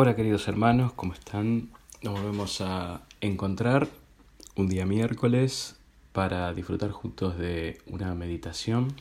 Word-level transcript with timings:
Hola 0.00 0.14
queridos 0.14 0.46
hermanos, 0.46 0.92
¿cómo 0.92 1.12
están? 1.12 1.70
Nos 2.04 2.14
volvemos 2.14 2.60
a 2.60 3.02
encontrar 3.20 3.88
un 4.54 4.68
día 4.68 4.86
miércoles 4.86 5.74
para 6.12 6.54
disfrutar 6.54 6.92
juntos 6.92 7.36
de 7.36 7.80
una 7.84 8.14
meditación 8.14 8.92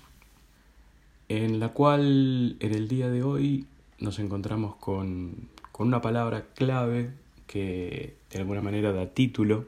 en 1.30 1.60
la 1.60 1.70
cual 1.70 2.58
en 2.60 2.74
el 2.74 2.88
día 2.88 3.12
de 3.12 3.22
hoy 3.22 3.68
nos 4.00 4.18
encontramos 4.18 4.76
con, 4.78 5.36
con 5.72 5.86
una 5.86 6.02
palabra 6.02 6.48
clave 6.56 7.12
que 7.46 8.16
de 8.32 8.40
alguna 8.40 8.64
manera 8.64 8.92
da 8.92 9.06
título 9.06 9.66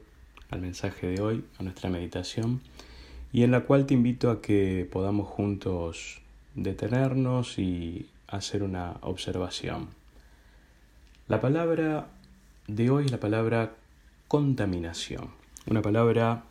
al 0.50 0.60
mensaje 0.60 1.06
de 1.06 1.22
hoy, 1.22 1.44
a 1.60 1.62
nuestra 1.62 1.90
meditación, 1.90 2.60
y 3.32 3.44
en 3.44 3.52
la 3.52 3.60
cual 3.60 3.86
te 3.86 3.94
invito 3.94 4.32
a 4.32 4.42
que 4.42 4.84
podamos 4.90 5.28
juntos 5.28 6.22
detenernos 6.56 7.56
y 7.60 8.08
hacer 8.26 8.64
una 8.64 8.96
observación. 9.02 9.99
La 11.30 11.40
palabra 11.40 12.08
de 12.66 12.90
hoy 12.90 13.04
es 13.04 13.12
la 13.12 13.20
palabra 13.20 13.76
contaminación, 14.26 15.28
una 15.68 15.80
palabra 15.80 16.42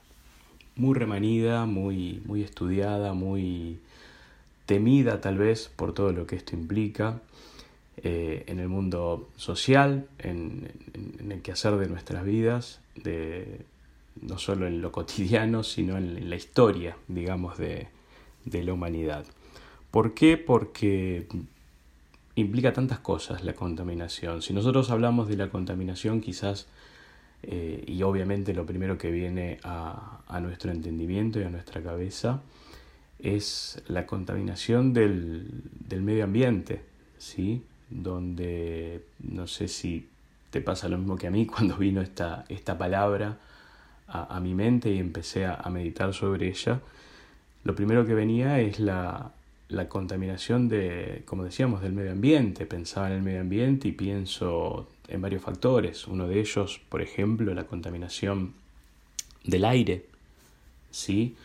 muy 0.78 0.98
remanida, 0.98 1.66
muy, 1.66 2.22
muy 2.24 2.44
estudiada, 2.44 3.12
muy 3.12 3.82
temida 4.66 5.20
tal 5.20 5.38
vez 5.38 5.70
por 5.76 5.94
todo 5.94 6.14
lo 6.14 6.26
que 6.26 6.38
esto 6.38 6.56
implica 6.56 7.20
eh, 7.98 8.46
en 8.48 8.60
el 8.60 8.70
mundo 8.70 9.28
social, 9.36 10.08
en, 10.18 10.72
el 11.30 11.42
quehacer 11.42 11.76
de 11.76 11.90
nuestras 11.90 12.24
vidas, 12.24 12.80
no 14.22 14.38
solo 14.38 14.66
en 14.66 14.82
lo 14.82 14.94
cotidiano, 14.94 15.64
sino 15.64 15.98
en, 15.98 16.30
la 16.30 16.38
historia, 16.38 16.96
digamos, 17.10 17.58
de, 17.58 17.90
de 18.46 18.64
la 18.64 18.72
humanidad. 18.72 19.26
¿Por 19.92 20.14
qué? 20.14 20.38
Porque 20.38 21.28
implica 22.40 22.74
tantas 22.74 23.00
cosas 23.00 23.44
la 23.44 23.54
contaminación. 23.54 24.42
Si 24.42 24.54
nosotros 24.54 24.90
hablamos 24.90 25.28
de 25.28 25.38
la 25.38 25.50
contaminación, 25.50 26.22
quizás, 26.22 26.68
eh, 27.44 27.84
y 27.88 28.02
obviamente 28.04 28.54
lo 28.54 28.66
primero 28.66 28.98
que 28.98 29.12
viene 29.12 29.60
a, 29.64 30.40
nuestro 30.42 30.72
entendimiento 30.72 31.40
y 31.40 31.44
a 31.44 31.50
nuestra 31.50 31.82
cabeza, 31.82 32.42
es 33.20 33.82
la 33.88 34.06
contaminación 34.06 34.94
del, 34.94 35.64
medio 35.90 36.24
ambiente, 36.24 36.82
¿sí? 37.18 37.64
Donde 37.90 39.04
no 39.20 39.48
sé 39.48 39.68
si 39.68 40.08
te 40.52 40.62
pasa 40.62 40.88
lo 40.88 40.98
mismo 40.98 41.18
que 41.18 41.28
a 41.28 41.32
mí 41.32 41.46
cuando 41.48 41.78
vino 41.78 42.02
esta, 42.02 42.46
esta 42.50 42.78
palabra 42.78 43.38
a, 44.08 44.40
mi 44.40 44.56
mente 44.56 44.90
y 44.90 44.98
empecé 44.98 45.46
a 45.46 45.70
meditar 45.70 46.14
sobre 46.16 46.48
ella. 46.48 46.82
Lo 47.64 47.76
primero 47.76 48.08
que 48.08 48.16
venía 48.16 48.60
es 48.60 48.80
la, 48.80 49.32
la 49.70 49.88
contaminación 49.88 50.68
de, 50.68 51.24
como 51.26 51.44
decíamos, 51.44 51.82
del 51.82 51.94
medio 51.94 52.12
ambiente. 52.12 52.66
Pensaba 52.66 53.08
en 53.08 53.18
el 53.18 53.22
medio 53.22 53.42
ambiente 53.42 53.88
y 53.88 53.92
pienso 53.92 54.90
en 55.08 55.22
varios 55.22 55.42
factores. 55.42 56.08
Uno 56.08 56.28
de 56.28 56.40
ellos, 56.40 56.82
por 56.90 57.02
ejemplo, 57.02 57.54
la 57.54 57.66
contaminación 57.66 58.54
del 59.44 59.66
aire, 59.66 60.06
¿sí? 60.92 61.36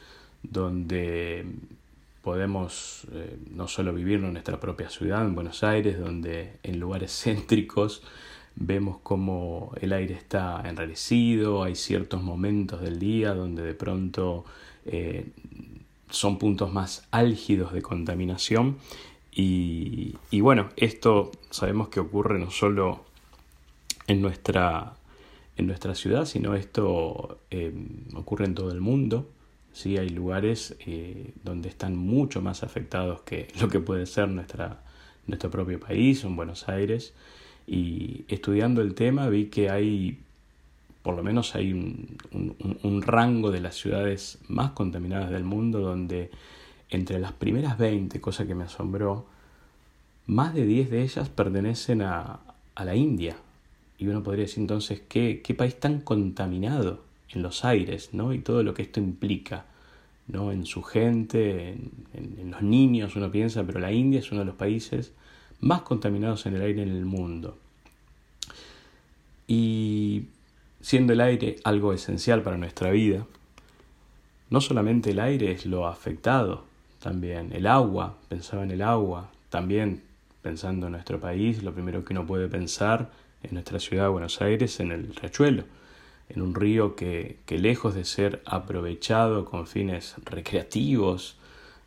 donde 0.42 1.44
podemos 2.22 3.06
eh, 3.12 3.36
no 3.54 3.68
solo 3.68 3.92
vivir 3.92 4.16
en 4.20 4.32
nuestra 4.32 4.58
propia 4.58 4.88
ciudad, 4.88 5.24
en 5.24 5.34
Buenos 5.34 5.62
Aires, 5.62 5.98
donde 5.98 6.54
en 6.62 6.80
lugares 6.80 7.12
céntricos 7.24 8.02
vemos 8.56 8.98
como 9.02 9.72
el 9.80 9.92
aire 9.92 10.14
está 10.14 10.62
enrarecido, 10.64 11.62
hay 11.62 11.74
ciertos 11.74 12.22
momentos 12.22 12.80
del 12.80 12.98
día 12.98 13.34
donde 13.34 13.62
de 13.62 13.74
pronto 13.74 14.44
eh, 14.86 15.26
son 16.14 16.38
puntos 16.38 16.72
más 16.72 17.06
álgidos 17.10 17.72
de 17.72 17.82
contaminación 17.82 18.78
y, 19.36 20.14
bueno, 20.40 20.68
esto 20.76 21.32
sabemos 21.50 21.88
que 21.88 21.98
ocurre 21.98 22.38
no 22.38 22.50
solo 22.50 23.04
en 24.06 24.22
nuestra, 24.22 24.94
en 25.56 25.66
nuestra 25.66 25.94
ciudad, 25.94 26.24
sino 26.24 26.54
esto 26.54 27.40
em, 27.50 28.04
ocurre 28.14 28.44
en 28.44 28.54
todo 28.54 28.70
el 28.70 28.80
mundo. 28.80 29.28
¿sí? 29.72 29.98
Hay 29.98 30.10
lugares 30.10 30.76
eh, 30.86 31.32
donde 31.42 31.68
están 31.68 31.96
mucho 31.96 32.42
más 32.42 32.62
afectados 32.62 33.22
que 33.22 33.48
lo 33.60 33.68
que 33.68 33.80
puede 33.80 34.06
ser 34.06 34.28
nuestra, 34.28 34.82
nuestro 35.26 35.50
propio 35.50 35.80
país, 35.80 36.22
en 36.22 36.36
Buenos 36.36 36.68
Aires. 36.68 37.12
Y 37.66 38.24
estudiando 38.28 38.82
el 38.82 38.94
tema 38.94 39.28
vi 39.28 39.46
que 39.46 39.68
hay 39.68 40.18
por 41.04 41.14
lo 41.14 41.22
menos 41.22 41.54
hay 41.54 41.74
un, 41.74 43.02
rango 43.02 43.50
de 43.50 43.60
las 43.60 43.76
ciudades 43.76 44.38
más 44.48 44.70
contaminadas 44.70 45.30
del 45.30 45.44
mundo 45.44 45.80
donde 45.80 46.30
entre 46.88 47.18
las 47.18 47.32
primeras 47.32 47.76
20, 47.76 48.22
cosa 48.22 48.46
que 48.46 48.54
me 48.54 48.64
asombró, 48.64 49.26
más 50.26 50.54
de 50.54 50.64
10 50.64 50.90
de 50.90 51.02
ellas 51.02 51.28
pertenecen 51.28 52.00
a, 52.00 52.40
la 52.82 52.96
India. 52.96 53.36
Y 53.98 54.08
uno 54.08 54.22
podría 54.22 54.46
decir 54.46 54.62
entonces, 54.62 55.02
¿qué, 55.06 55.42
qué 55.44 55.54
país 55.54 55.78
tan 55.78 56.00
contaminado 56.00 57.02
en 57.28 57.42
los 57.42 57.66
aires, 57.66 58.14
¿no? 58.14 58.32
Y 58.32 58.38
todo 58.38 58.62
lo 58.62 58.72
que 58.72 58.80
esto 58.80 58.98
implica, 58.98 59.66
¿no? 60.26 60.52
En 60.52 60.64
su 60.64 60.82
gente, 60.82 61.68
en, 62.14 62.38
en 62.38 62.50
los 62.50 62.62
niños, 62.62 63.14
uno 63.14 63.30
piensa, 63.30 63.62
pero 63.64 63.78
la 63.78 63.92
India 63.92 64.20
es 64.20 64.32
uno 64.32 64.40
de 64.40 64.46
los 64.46 64.56
países 64.56 65.12
más 65.60 65.82
contaminados 65.82 66.46
en 66.46 66.54
el 66.54 66.62
aire 66.62 66.82
en 66.82 66.88
el 66.88 67.04
mundo. 67.04 67.58
Y 69.46 70.28
siendo 70.84 71.14
el 71.14 71.22
aire 71.22 71.56
algo 71.64 71.94
esencial 71.94 72.42
para 72.42 72.58
nuestra 72.58 72.90
vida, 72.90 73.24
no 74.50 74.60
solamente 74.60 75.12
el 75.12 75.18
aire 75.18 75.50
es 75.50 75.64
lo 75.64 75.86
afectado, 75.86 76.64
también 77.00 77.52
el 77.54 77.66
agua, 77.66 78.18
pensaba 78.28 78.64
en 78.64 78.70
el 78.70 78.82
agua, 78.82 79.30
también 79.48 80.02
pensando 80.42 80.84
en 80.84 80.92
nuestro 80.92 81.18
país, 81.18 81.62
lo 81.62 81.72
primero 81.72 82.04
que 82.04 82.12
uno 82.12 82.26
puede 82.26 82.48
pensar 82.48 83.10
en 83.42 83.54
nuestra 83.54 83.80
ciudad 83.80 84.02
de 84.02 84.08
Buenos 84.10 84.42
Aires, 84.42 84.78
en 84.78 84.92
el 84.92 85.14
riachuelo, 85.14 85.64
en 86.28 86.42
un 86.42 86.54
río 86.54 86.96
que, 86.96 87.38
que 87.46 87.56
lejos 87.56 87.94
de 87.94 88.04
ser 88.04 88.42
aprovechado 88.44 89.46
con 89.46 89.66
fines 89.66 90.16
recreativos, 90.26 91.38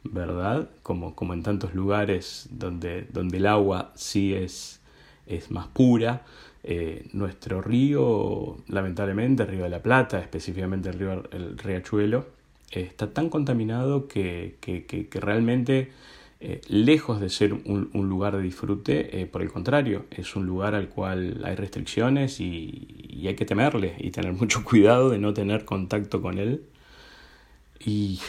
¿verdad? 0.03 0.69
Como, 0.81 1.13
como 1.13 1.35
en 1.35 1.43
tantos 1.43 1.75
lugares 1.75 2.47
donde, 2.49 3.05
donde 3.11 3.37
el 3.37 3.45
agua 3.45 3.91
sí 3.93 4.33
es, 4.33 4.81
es 5.27 5.51
más 5.51 5.67
pura, 5.67 6.23
eh, 6.69 7.07
nuestro 7.13 7.61
río, 7.61 8.57
lamentablemente, 8.67 9.43
el 9.43 9.49
río 9.49 9.63
de 9.63 9.69
la 9.69 9.81
Plata, 9.81 10.19
específicamente 10.19 10.89
el 10.89 10.99
río 10.99 11.23
el 11.31 11.57
Riachuelo, 11.57 12.27
está 12.71 13.13
tan 13.13 13.29
contaminado 13.29 14.09
que, 14.09 14.57
que, 14.59 15.07
realmente, 15.21 15.91
eh, 16.41 16.59
lejos 16.67 17.21
de 17.21 17.29
ser 17.29 17.53
un, 17.53 18.09
lugar 18.09 18.35
de 18.35 18.41
disfrute, 18.41 19.21
eh, 19.21 19.25
por 19.27 19.43
el 19.43 19.49
contrario, 19.49 20.07
es 20.11 20.35
un 20.35 20.45
lugar 20.45 20.75
al 20.75 20.89
cual 20.89 21.41
hay 21.45 21.55
restricciones 21.55 22.41
y, 22.41 23.23
hay 23.25 23.35
que 23.35 23.45
temerle 23.45 23.95
y 23.97 24.11
tener 24.11 24.33
mucho 24.41 24.65
cuidado 24.65 25.09
de 25.09 25.19
no 25.19 25.33
tener 25.33 25.63
contacto 25.63 26.21
con 26.21 26.37
él. 26.37 26.63
Y 27.79 28.19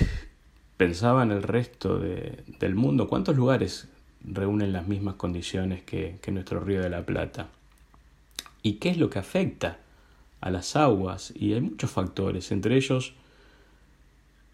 pensaba 0.77 1.25
en 1.25 1.33
el 1.33 1.43
resto 1.43 1.99
del 1.99 2.75
mundo, 2.77 3.09
¿cuántos 3.09 3.37
lugares 3.37 3.89
reúnen 4.23 4.73
las 4.73 4.87
mismas 4.87 5.17
condiciones 5.17 5.83
que 5.83 6.21
nuestro 6.31 6.61
río 6.61 6.81
de 6.83 6.91
la 6.91 7.05
Plata? 7.05 7.49
Y 8.63 8.75
qué 8.75 8.91
es 8.91 8.99
lo 8.99 9.11
que 9.11 9.19
afecta 9.19 9.79
a 10.41 10.51
las 10.51 10.77
aguas. 10.77 11.33
Y 11.35 11.53
hay 11.53 11.61
muchos 11.61 11.91
factores, 11.91 12.53
entre 12.53 12.77
ellos 12.77 13.15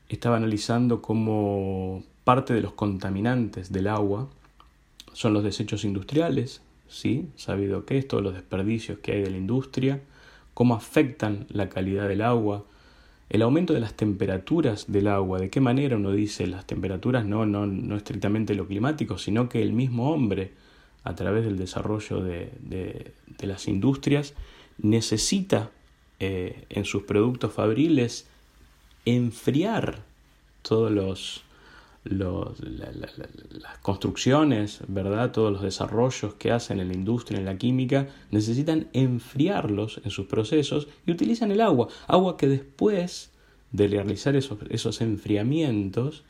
estaba 0.09 0.37
analizando 0.37 1.03
cómo 1.03 2.05
parte 2.25 2.55
de 2.55 2.61
los 2.61 2.73
contaminantes 2.73 3.73
del 3.73 3.89
agua 3.89 4.29
son 5.13 5.33
los 5.33 5.45
desechos 5.45 5.85
industriales, 5.85 6.63
¿sí? 6.89 7.29
Sabido 7.37 7.85
que 7.85 7.99
es, 7.99 8.09
todos 8.09 8.23
los 8.23 8.35
desperdicios 8.35 8.99
que 8.99 9.13
hay 9.13 9.23
de 9.23 9.31
la 9.31 9.37
industria, 9.37 10.01
cómo 10.55 10.75
afectan 10.75 11.47
la 11.49 11.69
calidad 11.69 12.09
del 12.09 12.23
agua, 12.23 12.65
el 13.31 13.43
aumento 13.43 13.73
de 13.73 13.81
las 13.81 13.95
temperaturas 13.95 14.91
del 14.91 15.09
agua, 15.09 15.39
de 15.39 15.51
qué 15.51 15.61
manera 15.61 15.97
uno 15.97 16.13
dice 16.13 16.47
las 16.47 16.67
temperaturas 16.67 17.25
no, 17.25 17.47
no, 17.47 17.67
no 17.67 17.97
estrictamente 17.97 18.55
lo 18.55 18.67
climático, 18.67 19.19
sino 19.19 19.49
que 19.49 19.63
el 19.63 19.73
mismo 19.73 20.13
hombre 20.13 20.53
a 21.05 21.15
través 21.15 21.45
del 21.45 21.59
desarrollo 21.59 22.23
de, 22.23 22.53
de, 22.61 23.13
las 23.47 23.69
industrias, 23.69 24.35
necesita 24.79 25.71
eh, 26.21 26.65
en 26.71 26.85
sus 26.85 27.03
productos 27.05 27.53
fabriles 27.53 28.27
enfriar 29.05 30.03
todos 30.63 30.91
los, 30.91 31.45
las 32.05 33.79
construcciones, 33.83 34.81
¿verdad? 34.89 35.33
Todos 35.33 35.53
los 35.53 35.63
desarrollos 35.63 36.35
que 36.35 36.53
hacen 36.53 36.81
en 36.81 36.89
la 36.89 36.95
industria, 36.95 37.39
en 37.39 37.47
la 37.47 37.59
química, 37.59 38.09
necesitan 38.31 38.89
enfriarlos 38.93 40.01
en 40.05 40.11
sus 40.11 40.27
procesos 40.27 40.89
y 41.07 41.13
utilizan 41.13 41.51
el 41.51 41.61
agua. 41.61 41.89
Agua 42.07 42.37
que 42.37 42.49
después 42.49 43.31
de 43.73 43.89
realizar 43.89 44.37
esos, 44.37 44.59
esos 44.71 45.01
enfriamientos 45.01 46.25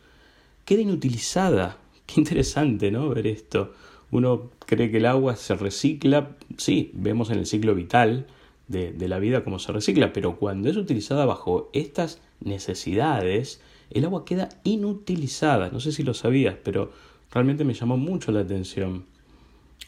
queda 0.65 0.81
inutilizada. 0.81 1.79
Qué 2.07 2.21
interesante, 2.21 2.91
¿no? 2.91 3.09
Ver 3.11 3.27
esto. 3.27 3.75
Uno 4.15 4.53
cree 4.61 4.93
que 4.93 4.99
el 4.99 5.07
agua 5.07 5.35
se 5.35 5.57
recicla, 5.57 6.37
sí, 6.57 6.93
vemos 6.95 7.31
en 7.31 7.39
el 7.41 7.47
ciclo 7.47 7.75
vital 7.75 8.29
de, 8.69 8.95
la 9.09 9.19
vida 9.19 9.43
cómo 9.43 9.59
se 9.59 9.73
recicla, 9.73 10.13
pero 10.13 10.37
cuando 10.37 10.71
es 10.71 10.77
utilizada 10.77 11.27
bajo 11.27 11.69
estas 11.73 12.21
necesidades, 12.39 13.61
el 13.91 14.05
agua 14.05 14.25
queda 14.25 14.51
inutilizada. 14.63 15.69
No 15.71 15.81
sé 15.81 15.91
si 15.91 16.05
lo 16.05 16.15
sabías, 16.15 16.55
pero 16.63 16.93
realmente 17.33 17.65
me 17.65 17.75
llamó 17.75 17.97
mucho 17.97 18.31
la 18.31 18.43
atención. 18.43 19.05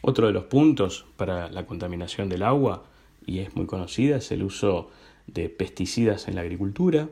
Otro 0.01 0.27
de 0.27 0.33
los 0.33 0.43
puntos 0.43 1.05
para 1.15 1.49
la 1.49 1.65
contaminación 1.65 2.27
del 2.27 2.43
agua, 2.43 2.83
y 3.25 3.39
es 3.39 3.55
muy 3.55 3.65
conocida, 3.65 4.17
es 4.17 4.29
el 4.33 4.43
uso 4.43 4.89
de 5.27 5.47
pesticidas 5.47 6.27
en 6.27 6.35
la 6.35 6.41
agricultura, 6.41 7.07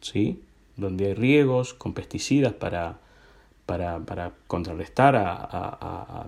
¿sí? 0.00 0.40
donde 0.76 1.06
hay 1.06 1.14
riegos 1.14 1.72
con 1.72 1.94
pesticidas 1.94 2.52
para, 2.52 2.98
para, 3.78 4.32
contrarrestar 4.46 5.16
a, 5.16 6.26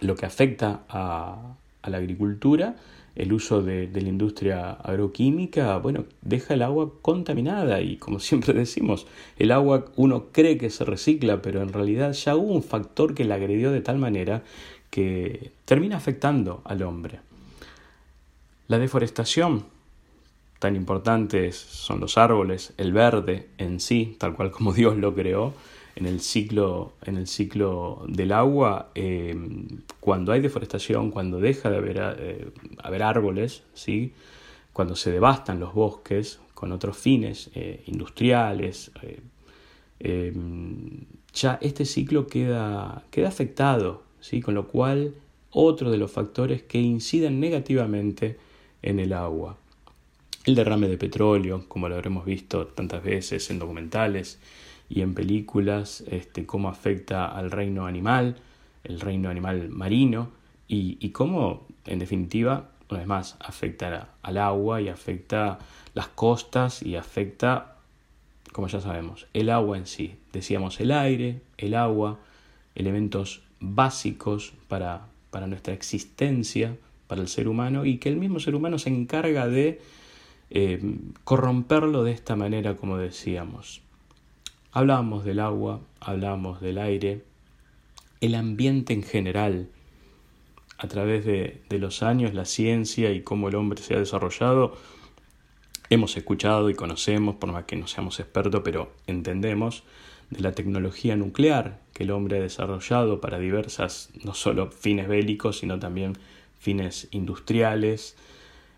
lo 0.00 0.16
que 0.16 0.26
afecta 0.26 0.82
a, 0.88 1.54
a 1.82 1.90
la 1.90 1.96
agricultura 1.98 2.76
el 3.14 3.32
uso 3.32 3.62
de, 3.62 3.88
la 3.92 4.08
industria 4.08 4.72
agroquímica, 4.72 5.76
bueno, 5.78 6.04
deja 6.22 6.54
el 6.54 6.62
agua 6.62 6.92
contaminada 7.00 7.80
y 7.80 7.96
como 7.96 8.18
siempre 8.20 8.52
decimos, 8.52 9.06
el 9.38 9.52
agua 9.52 9.86
uno 9.96 10.26
cree 10.32 10.58
que 10.58 10.70
se 10.70 10.84
recicla, 10.84 11.42
pero 11.42 11.62
en 11.62 11.72
realidad 11.72 12.12
ya 12.12 12.36
hubo 12.36 12.52
un 12.52 12.62
factor 12.62 13.14
que 13.14 13.24
la 13.24 13.36
agredió 13.36 13.70
de 13.70 13.80
tal 13.80 13.98
manera 13.98 14.42
que 14.90 15.52
termina 15.64 15.96
afectando 15.96 16.62
al 16.64 16.82
hombre. 16.82 17.20
La 18.68 18.78
deforestación, 18.78 19.66
tan 20.58 20.76
importantes 20.76 21.56
son 21.56 22.00
los 22.00 22.16
árboles, 22.16 22.72
el 22.78 22.92
verde 22.92 23.48
en 23.58 23.80
sí, 23.80 24.16
tal 24.18 24.34
cual 24.34 24.50
como 24.50 24.72
Dios 24.74 24.96
lo 24.96 25.14
creó, 25.14 25.52
en 25.96 26.06
el 26.06 26.20
ciclo, 26.20 26.94
en 27.04 27.16
el 27.16 27.26
ciclo 27.26 28.04
del 28.08 28.32
agua, 28.32 28.90
eh, 28.94 29.36
cuando 30.00 30.32
hay 30.32 30.40
deforestación, 30.40 31.10
cuando 31.10 31.38
deja 31.38 31.70
de 31.70 31.76
haber, 31.76 32.16
eh, 32.18 32.48
haber 32.82 33.02
árboles, 33.02 33.62
¿sí? 33.74 34.12
cuando 34.72 34.96
se 34.96 35.12
devastan 35.12 35.60
los 35.60 35.72
bosques 35.72 36.40
con 36.54 36.72
otros 36.72 36.96
fines 36.96 37.50
eh, 37.54 37.82
industriales, 37.86 38.90
ya 41.32 41.58
este 41.62 41.84
ciclo 41.84 42.26
queda, 42.26 43.04
queda 43.10 43.28
afectado, 43.28 44.02
¿sí? 44.20 44.40
con 44.40 44.54
lo 44.54 44.68
cual 44.68 45.14
otro 45.50 45.90
de 45.90 45.96
los 45.96 46.10
factores 46.10 46.62
que 46.62 46.80
inciden 46.80 47.40
negativamente 47.40 48.36
en 48.82 48.98
el 48.98 49.12
agua. 49.12 49.56
El 50.44 50.56
derrame 50.56 50.88
de 50.88 50.98
petróleo, 50.98 51.64
como 51.68 51.88
lo 51.88 51.94
habremos 51.94 52.26
visto 52.26 52.66
tantas 52.66 53.02
veces 53.02 53.48
en 53.50 53.58
documentales, 53.58 54.38
y 54.88 55.00
en 55.00 55.14
películas 55.14 56.04
este, 56.10 56.46
cómo 56.46 56.68
afecta 56.68 57.26
al 57.26 57.50
reino 57.50 57.86
animal, 57.86 58.36
el 58.84 59.00
reino 59.00 59.30
animal 59.30 59.68
marino 59.70 60.30
y, 60.68 60.98
y 61.00 61.10
cómo, 61.10 61.66
en 61.86 61.98
definitiva, 61.98 62.70
una 62.90 63.00
vez 63.00 63.08
más, 63.08 63.36
afecta 63.40 64.08
al 64.22 64.38
agua 64.38 64.80
y 64.80 64.88
afecta 64.88 65.58
las 65.94 66.08
costas 66.08 66.82
y 66.82 66.96
afecta, 66.96 67.76
como 68.52 68.68
ya 68.68 68.80
sabemos, 68.80 69.26
el 69.32 69.50
agua 69.50 69.78
en 69.78 69.86
sí. 69.86 70.14
Decíamos 70.32 70.80
el 70.80 70.92
aire, 70.92 71.40
el 71.56 71.74
agua, 71.74 72.18
elementos 72.74 73.42
básicos 73.60 74.52
para, 74.68 75.06
para 75.30 75.46
nuestra 75.46 75.72
existencia, 75.72 76.76
para 77.06 77.20
el 77.20 77.28
ser 77.28 77.48
humano, 77.48 77.84
y 77.84 77.98
que 77.98 78.08
el 78.08 78.16
mismo 78.16 78.40
ser 78.40 78.54
humano 78.54 78.78
se 78.78 78.90
encarga 78.90 79.48
de 79.48 79.80
eh, 80.50 80.80
corromperlo 81.24 82.04
de 82.04 82.12
esta 82.12 82.36
manera, 82.36 82.76
como 82.76 82.98
decíamos. 82.98 83.83
Hablábamos 84.76 85.24
del 85.24 85.38
agua, 85.38 85.78
hablábamos 86.00 86.60
del 86.60 86.78
aire, 86.78 87.22
el 88.20 88.34
ambiente 88.34 88.92
en 88.92 89.04
general. 89.04 89.68
A 90.78 90.88
través 90.88 91.24
de, 91.24 91.60
los 91.70 92.02
años, 92.02 92.34
la 92.34 92.44
ciencia 92.44 93.12
y 93.12 93.22
cómo 93.22 93.48
el 93.48 93.54
hombre 93.54 93.80
se 93.80 93.94
ha 93.94 94.00
desarrollado, 94.00 94.76
hemos 95.90 96.16
escuchado 96.16 96.70
y 96.70 96.74
conocemos, 96.74 97.36
por 97.36 97.52
más 97.52 97.66
que 97.66 97.76
no 97.76 97.86
seamos 97.86 98.18
expertos, 98.18 98.62
pero 98.64 98.90
entendemos 99.06 99.84
de 100.30 100.40
la 100.40 100.50
tecnología 100.50 101.14
nuclear 101.14 101.78
que 101.92 102.02
el 102.02 102.10
hombre 102.10 102.38
ha 102.38 102.42
desarrollado 102.42 103.20
para 103.20 103.38
diversas, 103.38 104.10
no 104.24 104.34
solo 104.34 104.72
fines 104.72 105.06
bélicos, 105.06 105.58
sino 105.58 105.78
también 105.78 106.14
fines 106.58 107.06
industriales, 107.12 108.16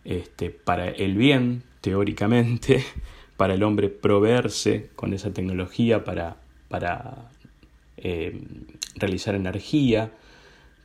este, 0.04 0.50
para 0.50 0.90
el 0.90 1.16
bien, 1.16 1.62
teóricamente, 1.80 2.84
para 3.36 3.54
el 3.54 3.62
hombre 3.62 3.88
proveerse 3.88 4.90
con 4.96 5.12
esa 5.12 5.32
tecnología 5.32 6.04
para, 6.04 6.36
para 6.68 7.30
eh, 7.96 8.40
realizar 8.96 9.34
energía, 9.34 10.12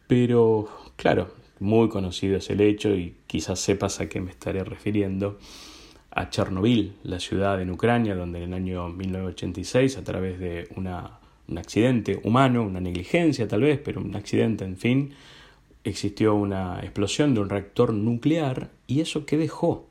pero 0.07 0.69
claro, 0.95 1.33
muy 1.59 1.89
conocido 1.89 2.37
es 2.37 2.49
el 2.49 2.61
hecho 2.61 2.93
y 2.95 3.15
quizás 3.27 3.59
sepas 3.59 4.01
a 4.01 4.09
qué 4.09 4.19
me 4.19 4.31
estaré 4.31 4.63
refiriendo, 4.63 5.37
a 6.09 6.29
Chernobyl, 6.29 6.93
la 7.03 7.19
ciudad 7.19 7.61
en 7.61 7.71
Ucrania, 7.71 8.15
donde 8.15 8.43
en 8.43 8.51
el 8.51 8.53
año 8.53 8.89
1986, 8.89 9.97
a 9.97 10.03
través 10.03 10.39
de 10.39 10.67
una, 10.75 11.19
un 11.47 11.57
accidente 11.57 12.19
humano, 12.23 12.63
una 12.63 12.81
negligencia 12.81 13.47
tal 13.47 13.61
vez, 13.61 13.79
pero 13.79 14.01
un 14.01 14.15
accidente 14.15 14.65
en 14.65 14.75
fin, 14.75 15.13
existió 15.83 16.35
una 16.35 16.79
explosión 16.81 17.33
de 17.33 17.41
un 17.41 17.49
reactor 17.49 17.93
nuclear 17.93 18.69
y 18.87 18.99
eso 18.99 19.25
que 19.25 19.37
dejó 19.37 19.87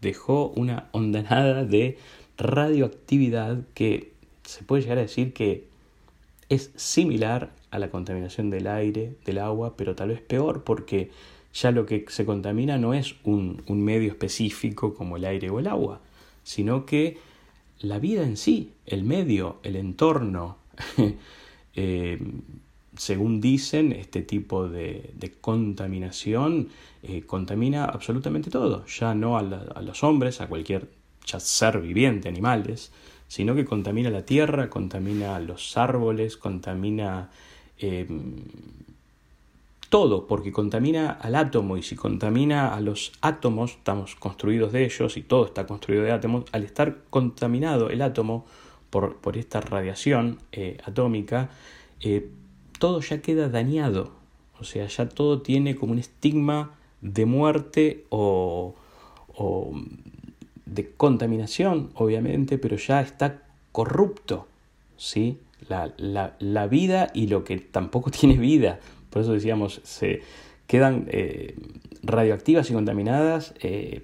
dejó 0.00 0.48
una 0.56 0.88
ondanada 0.92 1.64
de 1.64 1.98
radioactividad 2.36 3.58
que 3.74 4.12
se 4.44 4.62
puede 4.62 4.82
llegar 4.82 4.98
a 4.98 5.02
decir 5.02 5.32
que 5.32 5.64
es 6.48 6.70
similar 6.76 7.50
a 7.70 7.78
la 7.78 7.90
contaminación 7.90 8.50
del 8.50 8.66
aire, 8.66 9.14
del 9.24 9.38
agua, 9.38 9.74
pero 9.76 9.94
tal 9.94 10.08
vez 10.08 10.20
peor 10.20 10.64
porque 10.64 11.10
ya 11.52 11.70
lo 11.70 11.86
que 11.86 12.04
se 12.08 12.24
contamina 12.24 12.78
no 12.78 12.94
es 12.94 13.16
un, 13.24 13.62
medio 13.68 14.08
específico 14.08 14.94
como 14.94 15.16
el 15.16 15.24
aire 15.24 15.50
o 15.50 15.58
el 15.58 15.66
agua, 15.66 16.00
sino 16.44 16.86
que 16.86 17.18
la 17.80 17.98
vida 17.98 18.22
en 18.22 18.36
sí, 18.36 18.72
el 18.86 19.04
medio, 19.04 19.58
el 19.62 19.76
entorno, 19.76 20.56
eh, 21.74 22.18
según 22.98 23.40
dicen, 23.40 23.92
este 23.92 24.22
tipo 24.22 24.68
de, 24.68 25.14
contaminación 25.40 26.68
eh, 27.04 27.22
contamina 27.22 27.84
absolutamente 27.84 28.50
todo, 28.50 28.84
ya 28.86 29.14
no 29.14 29.38
a, 29.38 29.42
los 29.42 30.02
hombres, 30.02 30.40
a 30.40 30.48
cualquier 30.48 30.88
ser 31.24 31.80
viviente, 31.80 32.28
animales, 32.28 32.90
sino 33.28 33.54
que 33.54 33.64
contamina 33.64 34.10
la 34.10 34.24
tierra, 34.24 34.68
contamina 34.68 35.38
los 35.38 35.76
árboles, 35.76 36.36
contamina 36.36 37.30
em, 37.78 38.34
todo, 39.90 40.26
porque 40.26 40.50
contamina 40.50 41.10
al 41.10 41.36
átomo 41.36 41.76
y 41.76 41.84
si 41.84 41.94
contamina 41.94 42.74
a 42.74 42.80
los 42.80 43.12
átomos, 43.20 43.72
estamos 43.72 44.16
construidos 44.16 44.72
de 44.72 44.84
ellos 44.84 45.16
y 45.16 45.22
todo 45.22 45.46
está 45.46 45.66
construido 45.68 46.02
de 46.02 46.10
átomos, 46.10 46.46
al 46.50 46.64
estar 46.64 46.98
contaminado 47.10 47.90
el 47.90 48.02
átomo 48.02 48.44
por, 48.90 49.18
esta 49.36 49.60
radiación 49.60 50.38
eh, 50.50 50.78
atómica, 50.84 51.50
eh, 52.00 52.28
todo 52.78 53.00
ya 53.00 53.20
queda 53.20 53.48
dañado, 53.48 54.12
o 54.60 54.64
sea, 54.64 54.86
ya 54.86 55.08
todo 55.08 55.42
tiene 55.42 55.76
como 55.76 55.92
un 55.92 55.98
estigma 55.98 56.74
de 57.00 57.26
muerte 57.26 58.04
o, 58.08 58.74
o 59.36 59.72
de 60.66 60.90
contaminación, 60.90 61.90
obviamente, 61.94 62.58
pero 62.58 62.76
ya 62.76 63.00
está 63.00 63.42
corrupto, 63.72 64.46
¿sí? 64.96 65.38
La, 65.68 65.92
la, 65.96 66.36
la, 66.38 66.66
vida 66.66 67.10
y 67.14 67.26
lo 67.26 67.44
que 67.44 67.58
tampoco 67.58 68.10
tiene 68.18 68.36
vida. 68.38 68.80
Por 69.10 69.22
eso 69.22 69.32
decíamos, 69.32 69.80
se 69.84 70.22
quedan 70.66 71.06
eh, 71.10 71.54
radioactivas 72.02 72.70
y 72.70 72.74
contaminadas 72.74 73.54
eh, 73.60 74.02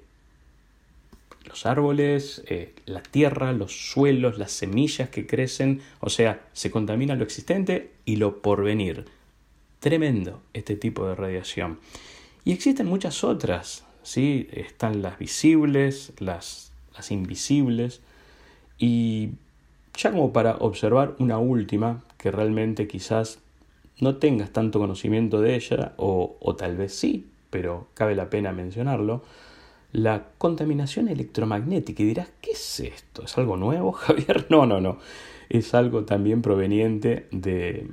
los 1.54 1.66
árboles, 1.66 2.42
eh, 2.48 2.74
la 2.84 3.00
tierra, 3.00 3.52
los 3.52 3.92
suelos, 3.92 4.38
las 4.38 4.50
semillas 4.50 5.08
que 5.08 5.24
crecen, 5.24 5.82
o 6.00 6.10
sea, 6.10 6.44
se 6.52 6.72
contamina 6.72 7.14
lo 7.14 7.22
existente 7.22 7.92
y 8.04 8.16
lo 8.16 8.42
porvenir. 8.42 9.04
Tremendo 9.78 10.42
este 10.52 10.74
tipo 10.74 11.06
de 11.06 11.14
radiación. 11.14 11.78
Y 12.44 12.50
existen 12.50 12.88
muchas 12.88 13.22
otras, 13.22 13.84
¿sí? 14.02 14.48
Están 14.50 15.00
las 15.00 15.16
visibles, 15.20 16.12
las, 16.18 16.72
invisibles, 17.08 18.00
y 18.76 19.30
ya 19.96 20.10
como 20.10 20.32
para 20.32 20.56
observar 20.56 21.14
una 21.20 21.38
última, 21.38 22.02
que 22.18 22.32
realmente 22.32 22.88
quizás 22.88 23.38
no 24.00 24.16
tengas 24.16 24.50
tanto 24.50 24.80
conocimiento 24.80 25.40
de 25.40 25.54
ella, 25.54 25.92
o 25.98 26.56
tal 26.58 26.76
vez 26.76 26.92
sí, 26.94 27.28
pero 27.50 27.86
cabe 27.94 28.16
la 28.16 28.28
pena 28.28 28.50
mencionarlo, 28.50 29.22
la 29.94 30.26
contaminación 30.38 31.08
electromagnética. 31.08 32.02
Y 32.02 32.06
dirás, 32.06 32.28
¿qué 32.42 32.50
es 32.50 32.80
esto? 32.80 33.24
¿Es 33.24 33.38
algo 33.38 33.56
nuevo, 33.56 33.92
Javier? 33.92 34.46
No, 34.50 34.66
no, 34.66 34.80
no. 34.80 34.98
Es 35.48 35.72
algo 35.72 36.04
también 36.04 36.42
proveniente 36.42 37.28
de, 37.30 37.86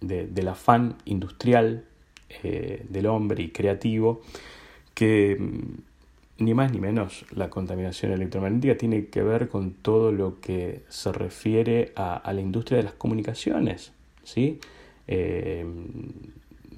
del 0.00 0.48
afán 0.48 0.96
industrial 1.04 1.84
eh, 2.44 2.86
del 2.88 3.06
hombre 3.06 3.42
y 3.42 3.48
creativo 3.50 4.22
que 4.94 5.36
mm, 5.38 6.44
ni 6.44 6.54
más 6.54 6.70
ni 6.72 6.78
menos 6.78 7.26
la 7.32 7.50
contaminación 7.50 8.12
electromagnética 8.12 8.78
tiene 8.78 9.06
que 9.06 9.22
ver 9.22 9.48
con 9.48 9.72
todo 9.72 10.12
lo 10.12 10.40
que 10.40 10.84
se 10.88 11.10
refiere 11.10 11.92
a, 11.96 12.30
la 12.32 12.40
industria 12.40 12.78
de 12.78 12.84
las 12.84 12.94
comunicaciones, 12.94 13.92
¿sí? 14.22 14.60
Eh, 15.08 15.66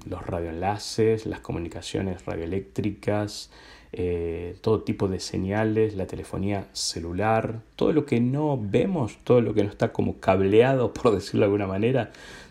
los 0.09 0.26
radioenlaces, 0.26 1.26
las 1.26 1.41
comunicaciones 1.41 2.25
radioeléctricas, 2.25 3.50
eh, 3.94 4.56
todo 4.62 4.80
tipo 4.80 5.06
de 5.06 5.20
señales, 5.20 5.94
la 5.96 6.06
telefonía 6.06 6.66
celular, 6.72 7.61
todo 7.76 7.92
lo 7.92 8.06
que 8.06 8.20
no 8.20 8.58
vemos, 8.58 9.18
todo 9.22 9.42
lo 9.42 9.52
que 9.52 9.62
no 9.64 9.68
está 9.68 9.92
como 9.92 10.18
cableado, 10.18 10.92
por 10.94 11.14
decirlo 11.14 11.40
de 11.40 11.44
alguna 11.46 11.66
manera, 11.66 12.11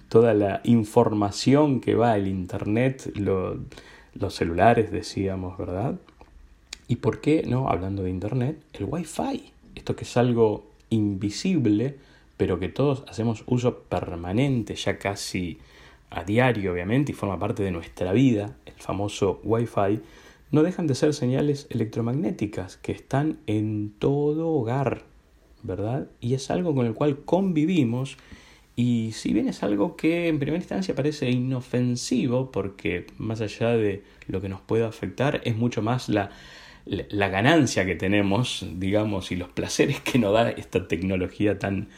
toda 0.10 0.34
la 0.34 0.62
información 0.64 1.82
que 1.82 1.96
va 1.96 2.12
al 2.12 2.28
Internet, 2.28 3.12
los 3.16 4.36
celulares, 4.36 4.92
decíamos, 4.92 5.58
¿verdad? 5.58 5.96
¿Y 6.88 6.98
por 6.98 7.22
qué 7.22 7.44
no? 7.48 7.70
Hablando 7.70 8.04
de 8.04 8.10
Internet, 8.10 8.58
el 8.74 8.86
Wi-Fi. 8.86 9.52
Esto 9.76 9.96
que 9.96 10.04
es 10.04 10.18
algo 10.18 10.66
invisible, 10.90 11.96
pero 12.38 12.60
que 12.60 12.68
todos 12.68 13.04
hacemos 13.08 13.44
uso 13.48 13.80
permanente, 13.80 14.76
ya 14.76 15.00
casi 15.00 15.58
a 16.10 16.24
diario, 16.24 16.74
obviamente, 16.74 17.14
y 17.14 17.16
forma 17.16 17.40
parte 17.40 17.64
de 17.64 17.72
nuestra 17.72 18.12
vida, 18.12 18.58
el 18.66 18.74
famoso 18.74 19.40
Wi-Fi, 19.44 20.02
no 20.52 20.64
dejan 20.64 20.88
de 20.88 20.96
ser 20.96 21.14
señales 21.14 21.68
electromagnéticas 21.70 22.78
que 22.78 22.92
están 22.92 23.40
en 23.48 23.94
todo 23.98 24.50
hogar, 24.50 25.04
¿verdad? 25.64 26.10
Y 26.20 26.34
es 26.34 26.52
algo 26.52 26.76
con 26.76 26.86
el 26.86 26.94
cual 26.94 27.20
convivimos 27.24 28.18
y 28.76 29.12
si 29.14 29.34
bien 29.34 29.48
es 29.48 29.64
algo 29.64 29.96
que 29.96 30.28
en 30.28 30.40
primera 30.40 30.58
instancia 30.58 30.96
parece 30.96 31.30
inofensivo, 31.30 32.52
porque 32.52 33.08
más 33.18 33.42
allá 33.42 33.70
de 33.70 34.04
lo 34.28 34.42
que 34.42 34.50
nos 34.50 34.62
pueda 34.62 34.88
afectar, 34.88 35.42
es 35.44 35.56
mucho 35.56 35.82
más 35.82 36.10
la, 36.10 36.32
la 36.86 37.30
ganancia 37.30 37.86
que 37.86 37.96
tenemos, 37.96 38.66
digamos, 38.76 39.32
y 39.32 39.36
los 39.36 39.50
placeres 39.50 40.02
que 40.02 40.20
nos 40.20 40.34
da 40.34 40.50
esta 40.50 40.88
tecnología 40.88 41.60
tan, 41.60 41.90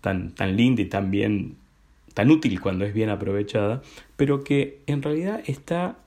tan, 0.00 0.34
tan 0.34 0.56
linda 0.56 0.82
y 0.82 0.86
tan 0.86 1.10
bien, 1.10 1.56
tan 2.14 2.30
útil 2.30 2.60
cuando 2.60 2.84
es 2.84 2.94
bien 2.94 3.10
aprovechada, 3.10 3.82
pero 4.16 4.44
que 4.44 4.80
en 4.86 5.02
realidad 5.02 5.42
está 5.46 5.98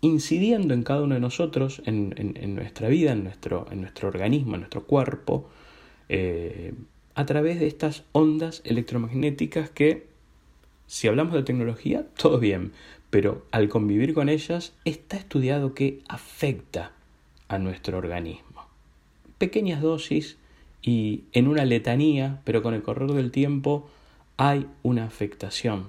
incidiendo 0.00 0.74
en 0.74 0.82
cada 0.82 1.02
uno 1.02 1.14
de 1.14 1.20
nosotros, 1.20 1.82
en, 1.84 2.54
nuestra 2.54 2.88
vida, 2.88 3.12
en 3.12 3.24
nuestro, 3.24 3.66
en 3.70 3.80
nuestro 3.80 4.08
organismo, 4.08 4.54
en 4.54 4.60
nuestro 4.60 4.84
cuerpo, 4.84 5.48
eh, 6.08 6.74
a 7.14 7.26
través 7.26 7.58
de 7.58 7.66
estas 7.66 8.04
ondas 8.12 8.62
electromagnéticas 8.64 9.70
que, 9.70 10.06
si 10.86 11.08
hablamos 11.08 11.34
de 11.34 11.42
tecnología, 11.42 12.06
todo 12.16 12.38
bien, 12.38 12.72
pero 13.10 13.46
al 13.50 13.68
convivir 13.68 14.14
con 14.14 14.28
ellas 14.28 14.72
está 14.84 15.16
estudiado 15.16 15.74
que 15.74 16.00
afecta 16.08 16.92
a 17.48 17.58
nuestro 17.58 17.98
organismo. 17.98 18.66
Pequeñas 19.38 19.82
dosis 19.82 20.36
y 20.82 21.24
en 21.32 21.48
una 21.48 21.64
letanía, 21.64 22.40
pero 22.44 22.62
con 22.62 22.74
el 22.74 22.82
correr 22.82 23.10
del 23.12 23.30
tiempo 23.30 23.88
hay 24.36 24.66
una 24.82 25.04
afectación. 25.04 25.88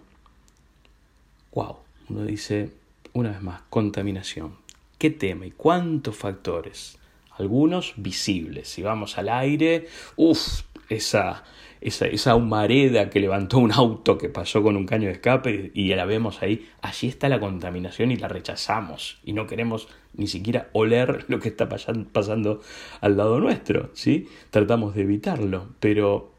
Wow, 1.54 1.78
uno 2.10 2.24
dice 2.24 2.72
una 3.14 3.32
vez 3.32 3.42
más, 3.42 3.62
contaminación. 3.70 4.54
¿Qué 4.98 5.10
tema 5.10 5.46
y 5.46 5.52
cuántos 5.52 6.16
factores? 6.16 6.98
Algunos 7.38 7.94
visibles. 7.96 8.68
Si 8.68 8.82
vamos 8.82 9.18
al 9.18 9.30
aire, 9.30 9.88
uff, 10.18 10.62
esa, 10.90 11.44
esa, 11.80 12.08
esa, 12.08 12.36
humareda 12.36 13.10
que 13.10 13.20
levantó 13.20 13.60
un 13.60 13.72
auto 13.72 14.18
que 14.18 14.30
pasó 14.30 14.62
con 14.62 14.76
un 14.76 14.86
caño 14.86 15.08
de 15.08 15.14
escape 15.14 15.72
y 15.74 15.94
la 15.96 16.06
vemos 16.06 16.42
ahí, 16.42 16.68
allí 16.82 17.08
está 17.08 17.30
la 17.30 17.40
contaminación 17.40 18.12
y 18.12 18.18
la 18.18 18.28
rechazamos 18.28 19.20
y 19.24 19.34
no 19.34 19.48
queremos 19.48 19.88
ni 20.14 20.28
siquiera 20.28 20.70
oler 20.74 21.26
lo 21.28 21.40
que 21.40 21.50
está 21.50 21.70
pasando 21.70 22.62
al 23.02 23.18
lado 23.18 23.40
nuestro, 23.40 23.92
¿sí? 23.94 24.28
Tratamos 24.50 24.96
de 24.96 25.04
evitarlo, 25.04 25.68
pero 25.80 26.34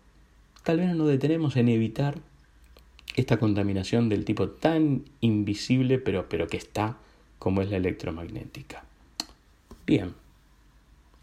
tal 0.65 0.79
vez 0.79 0.89
no 0.89 0.97
nos 0.97 1.09
detenemos 1.09 1.57
en 1.57 1.69
evitar 1.69 2.19
esta 3.17 3.39
contaminación 3.39 4.09
del 4.09 4.25
tipo 4.25 4.49
tan 4.49 5.05
invisible, 5.21 5.99
pero, 5.99 6.29
pero 6.29 6.47
que 6.47 6.57
está 6.57 6.99
como 7.39 7.63
es 7.63 7.71
la 7.71 7.79
electromagnética. 7.79 8.85
Bien, 9.87 10.15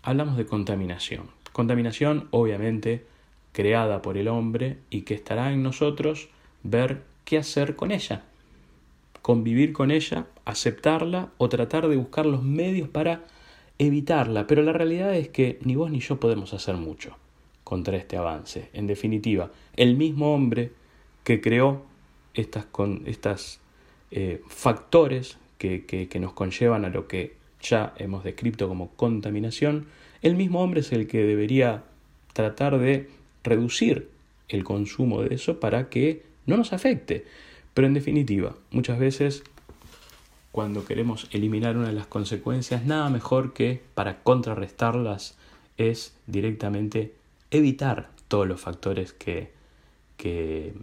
hablamos 0.01 0.38
de 0.38 0.46
contaminación. 0.46 1.29
Contaminación, 1.53 2.27
obviamente, 2.32 3.06
creada 3.53 4.01
por 4.01 4.17
el 4.17 4.27
hombre 4.27 4.77
y 4.89 5.01
que 5.01 5.13
estará 5.13 5.51
en 5.51 5.63
nosotros 5.63 6.29
ver 6.63 7.03
qué 7.25 7.38
hacer 7.38 7.75
con 7.75 7.91
ella, 7.91 8.24
convivir 9.22 9.74
con 9.74 9.91
ella, 9.91 10.27
aceptarla 10.46 11.29
o 11.38 11.50
tratar 11.50 11.88
de 11.88 11.98
buscar 11.98 12.25
los 12.25 12.44
medios 12.44 12.89
para 12.89 13.24
evitarla. 13.77 14.48
Pero 14.48 14.62
la 14.63 14.74
realidad 14.74 15.15
es 15.15 15.29
que 15.29 15.60
ni 15.62 15.75
vos 15.75 15.91
ni 15.91 16.00
yo 16.00 16.20
podemos 16.20 16.53
hacer 16.53 16.75
mucho 16.75 17.15
contra 17.63 17.98
este 17.98 18.17
avance. 18.17 18.70
En 18.74 18.88
definitiva, 18.88 19.51
el 19.75 19.96
mismo 19.96 20.34
hombre 20.34 20.72
que 21.27 21.41
creó 21.41 21.84
estas, 22.36 22.63
con, 22.63 23.03
estas 23.05 23.60
eh, 24.12 24.41
factores 24.48 25.38
que, 25.57 25.86
que, 25.86 26.19
nos 26.22 26.31
conllevan 26.31 26.86
a 26.86 26.89
lo 26.89 27.10
que 27.10 27.36
ya 27.62 27.93
hemos 27.98 28.24
descrito 28.24 28.69
como 28.69 28.91
contaminación, 28.91 29.88
el 30.22 30.38
mismo 30.38 30.63
hombre 30.63 30.79
es 30.79 30.93
el 30.93 31.05
que 31.05 31.25
debería 31.25 31.84
tratar 32.31 32.79
de 32.79 33.10
reducir 33.43 34.07
el 34.48 34.63
consumo 34.63 35.22
de 35.22 35.36
eso 35.36 35.60
para 35.60 35.89
que 35.89 36.24
no 36.46 36.55
nos 36.55 36.72
afecte. 36.72 37.25
Pero 37.74 37.88
en 37.88 37.93
definitiva, 37.93 38.55
muchas 38.72 38.98
veces 38.98 39.43
cuando 40.53 40.86
queremos 40.86 41.27
eliminar 41.34 41.75
una 41.75 41.88
de 41.88 41.93
las 41.93 42.07
consecuencias, 42.07 42.86
nada 42.86 43.10
mejor 43.10 43.51
que 43.51 43.81
para 43.96 44.24
contrarrestarlas 44.24 45.38
es 45.75 46.15
directamente 46.25 47.15
evitar 47.51 48.12
todos 48.29 48.48
los 48.48 48.62
factores 48.62 49.12
que, 49.12 49.51
que, 50.15 50.74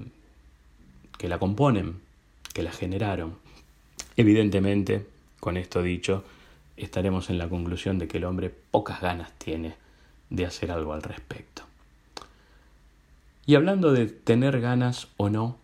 que 1.18 1.28
la 1.28 1.38
componen, 1.38 2.00
que 2.52 2.62
la 2.62 2.73
generaron. 2.73 3.37
Evidentemente, 4.16 5.06
con 5.40 5.56
esto 5.56 5.83
dicho, 5.83 6.25
estaremos 6.76 7.30
en 7.30 7.38
la 7.38 7.49
conclusión 7.49 7.99
de 7.99 8.09
que 8.09 8.18
el 8.18 8.25
hombre 8.25 8.52
pocas 8.71 9.00
ganas 9.00 9.33
tiene 9.38 9.75
de 10.30 10.47
hacer 10.47 10.71
algo 10.71 10.92
al 10.92 11.02
respecto. 11.02 11.62
Y 13.47 13.56
hablando 13.56 13.92
de 13.92 14.06
tener 14.06 14.61
ganas 14.61 15.09
o 15.16 15.28
no 15.28 15.59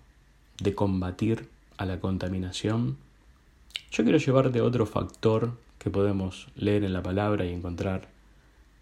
de 0.60 0.74
combatir 0.74 1.48
a 1.78 1.86
la 1.86 1.98
contaminación, 1.98 2.98
yo 3.90 4.04
quiero 4.04 4.18
llevarte 4.18 4.60
otro 4.60 4.84
factor 4.86 5.56
que 5.78 5.90
podemos 5.90 6.48
leer 6.56 6.84
en 6.84 6.92
la 6.92 7.02
palabra 7.02 7.46
y 7.46 7.52
encontrar 7.52 8.08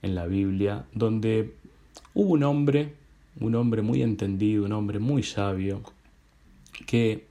en 0.03 0.15
la 0.15 0.27
Biblia, 0.27 0.85
donde 0.93 1.55
hubo 2.15 2.33
un 2.33 2.43
hombre, 2.43 2.95
un 3.39 3.55
hombre 3.55 3.83
muy 3.83 4.03
entendido, 4.03 4.65
un 4.65 4.73
hombre 4.73 4.99
muy 4.99 5.23
sabio, 5.23 5.83
que 6.87 7.25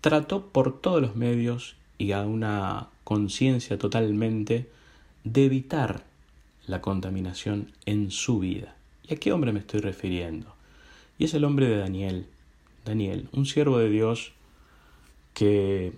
trató 0.00 0.46
por 0.46 0.80
todos 0.80 1.00
los 1.00 1.16
medios 1.16 1.76
y 1.98 2.12
a 2.12 2.22
una 2.22 2.88
conciencia 3.04 3.78
totalmente 3.78 4.68
de 5.24 5.44
evitar 5.44 6.04
la 6.66 6.80
contaminación 6.80 7.72
en 7.86 8.10
su 8.10 8.40
vida. 8.40 8.76
¿Y 9.08 9.14
a 9.14 9.16
qué 9.16 9.32
hombre 9.32 9.52
me 9.52 9.60
estoy 9.60 9.80
refiriendo? 9.80 10.54
Y 11.18 11.24
es 11.24 11.34
el 11.34 11.44
hombre 11.44 11.68
de 11.68 11.76
Daniel. 11.76 12.26
Daniel, 12.84 13.28
un 13.32 13.46
siervo 13.46 13.78
de 13.78 13.88
Dios 13.88 14.32
que 15.34 15.92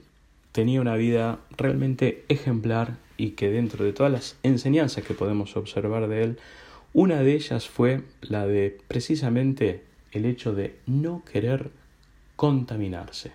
tenía 0.53 0.81
una 0.81 0.97
vida 0.97 1.39
realmente 1.57 2.25
ejemplar 2.29 2.97
y 3.17 3.31
que 3.31 3.51
dentro 3.51 3.85
de 3.85 3.93
todas 3.93 4.13
las 4.13 4.37
enseñanzas 4.43 5.05
que 5.05 5.15
podemos 5.15 5.57
observar 5.57 6.09
de 6.09 6.25
él, 6.25 6.39
una 6.93 7.23
de 7.23 7.35
ellas 7.35 7.69
fue 7.69 8.03
la 8.23 8.47
de 8.47 8.79
precisamente 8.89 9.85
el 10.13 10.25
hecho 10.25 10.55
de 10.55 10.79
no 10.87 11.23
querer 11.31 11.71
contaminarse. 12.39 13.33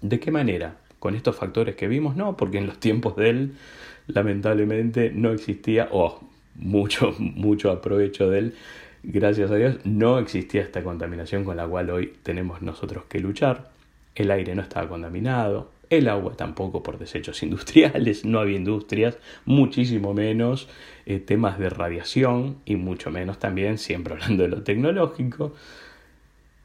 ¿De 0.00 0.18
qué 0.18 0.30
manera? 0.30 0.78
Con 0.98 1.14
estos 1.14 1.36
factores 1.36 1.76
que 1.76 1.86
vimos, 1.86 2.16
no, 2.16 2.34
porque 2.34 2.56
en 2.56 2.66
los 2.66 2.80
tiempos 2.80 3.14
de 3.14 3.28
él 3.28 3.52
lamentablemente 4.06 5.10
no 5.10 5.32
existía, 5.32 5.90
o 5.92 6.20
mucho, 6.54 7.14
mucho 7.18 7.70
aprovecho 7.70 8.30
de 8.30 8.38
él, 8.38 8.54
gracias 9.02 9.50
a 9.50 9.56
Dios, 9.56 9.76
no 9.84 10.18
existía 10.18 10.62
esta 10.62 10.82
contaminación 10.82 11.44
con 11.44 11.58
la 11.58 11.68
cual 11.68 11.90
hoy 11.90 12.14
tenemos 12.22 12.62
nosotros 12.62 13.04
que 13.04 13.20
luchar. 13.20 13.70
El 14.14 14.30
aire 14.30 14.54
no 14.54 14.62
estaba 14.62 14.88
contaminado, 14.88 15.70
el 15.90 16.08
agua 16.08 16.32
tampoco 16.38 16.82
por 16.82 16.98
desechos 16.98 17.42
industriales, 17.42 18.24
no 18.24 18.40
había 18.40 18.56
industrias, 18.56 19.18
muchísimo 19.44 20.14
menos 20.14 20.70
eh, 21.04 21.18
temas 21.18 21.58
de 21.58 21.68
radiación 21.68 22.56
y 22.64 22.76
mucho 22.76 23.10
menos 23.10 23.38
también, 23.38 23.76
siempre 23.76 24.14
hablando 24.14 24.44
de 24.44 24.48
lo 24.48 24.62
tecnológico, 24.62 25.52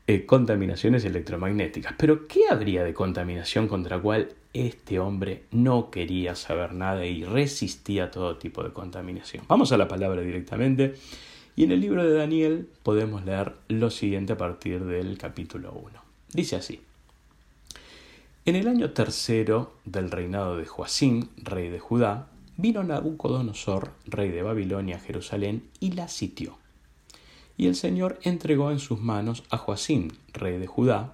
eh, 0.08 0.26
contaminaciones 0.26 1.06
electromagnéticas. 1.06 1.94
Pero 1.98 2.28
¿qué 2.28 2.46
habría 2.50 2.84
de 2.84 2.94
contaminación 2.94 3.68
contra 3.68 4.00
cual 4.00 4.30
este 4.54 5.00
hombre 5.00 5.44
no 5.52 5.92
quería 5.92 6.36
saber 6.36 6.74
nada 6.74 7.06
y 7.06 7.24
resistía 7.24 8.10
todo 8.10 8.38
tipo 8.38 8.64
de 8.64 8.74
contaminación? 8.74 9.46
Vamos 9.48 9.72
a 9.72 9.78
la 9.78 9.88
palabra 9.88 10.22
directamente. 10.22 10.96
Y 11.56 11.66
en 11.66 11.72
el 11.72 11.82
libro 11.82 12.04
de 12.04 12.14
Daniel 12.14 12.68
podemos 12.82 13.24
leer 13.26 13.54
lo 13.68 13.90
siguiente 13.92 14.34
a 14.34 14.38
partir 14.38 14.84
del 14.86 15.18
capítulo 15.18 15.72
1. 15.74 16.02
Dice 16.34 16.56
así. 16.56 16.82
En 18.46 18.56
el 18.56 18.68
año 18.68 18.92
tercero 18.92 19.74
del 19.86 20.10
reinado 20.10 20.58
de 20.58 20.66
Joacín, 20.66 21.30
rey 21.38 21.70
de 21.70 21.80
Judá, 21.80 22.28
vino 22.58 22.84
Nabucodonosor, 22.84 23.92
rey 24.08 24.32
de 24.32 24.42
Babilonia, 24.42 24.96
a 24.96 25.00
Jerusalén, 25.00 25.64
y 25.80 25.92
la 25.92 26.08
sitió 26.08 26.61
y 27.62 27.68
el 27.68 27.76
Señor 27.76 28.18
entregó 28.24 28.72
en 28.72 28.80
sus 28.80 29.02
manos 29.02 29.44
a 29.52 29.58
Joacín, 29.58 30.14
rey 30.34 30.58
de 30.58 30.66
Judá, 30.66 31.14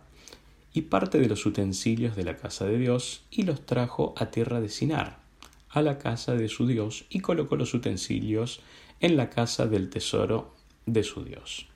y 0.72 0.84
parte 0.84 1.20
de 1.20 1.28
los 1.28 1.46
utensilios 1.46 2.16
de 2.16 2.24
la 2.24 2.38
casa 2.38 2.64
de 2.64 2.78
Dios, 2.78 3.26
y 3.30 3.42
los 3.42 3.66
trajo 3.66 4.14
a 4.16 4.28
tierra 4.28 4.62
de 4.62 4.70
Sinar, 4.70 5.20
a 5.68 5.82
la 5.82 5.98
casa 5.98 6.36
de 6.36 6.48
su 6.48 6.66
Dios, 6.66 7.04
y 7.10 7.20
colocó 7.20 7.58
los 7.58 7.74
utensilios 7.74 8.62
en 9.02 9.18
la 9.18 9.30
casa 9.30 9.66
del 9.66 9.90
tesoro 9.90 10.56
de 10.86 11.04
su 11.04 11.26
Dios. 11.26 11.68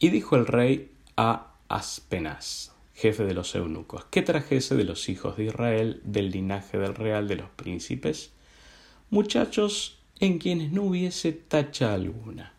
Y 0.00 0.08
dijo 0.08 0.34
el 0.34 0.48
rey 0.48 0.90
a 1.16 1.52
Aspenaz, 1.68 2.72
jefe 2.94 3.24
de 3.26 3.34
los 3.34 3.54
eunucos, 3.54 4.06
que 4.06 4.22
trajese 4.22 4.74
de 4.74 4.82
los 4.82 5.08
hijos 5.08 5.36
de 5.36 5.44
Israel, 5.44 6.00
del 6.02 6.32
linaje 6.32 6.78
del 6.78 6.96
real 6.96 7.28
de 7.28 7.36
los 7.36 7.48
príncipes, 7.50 8.32
muchachos 9.10 10.00
en 10.18 10.40
quienes 10.40 10.72
no 10.72 10.82
hubiese 10.82 11.30
tacha 11.30 11.94
alguna, 11.94 12.55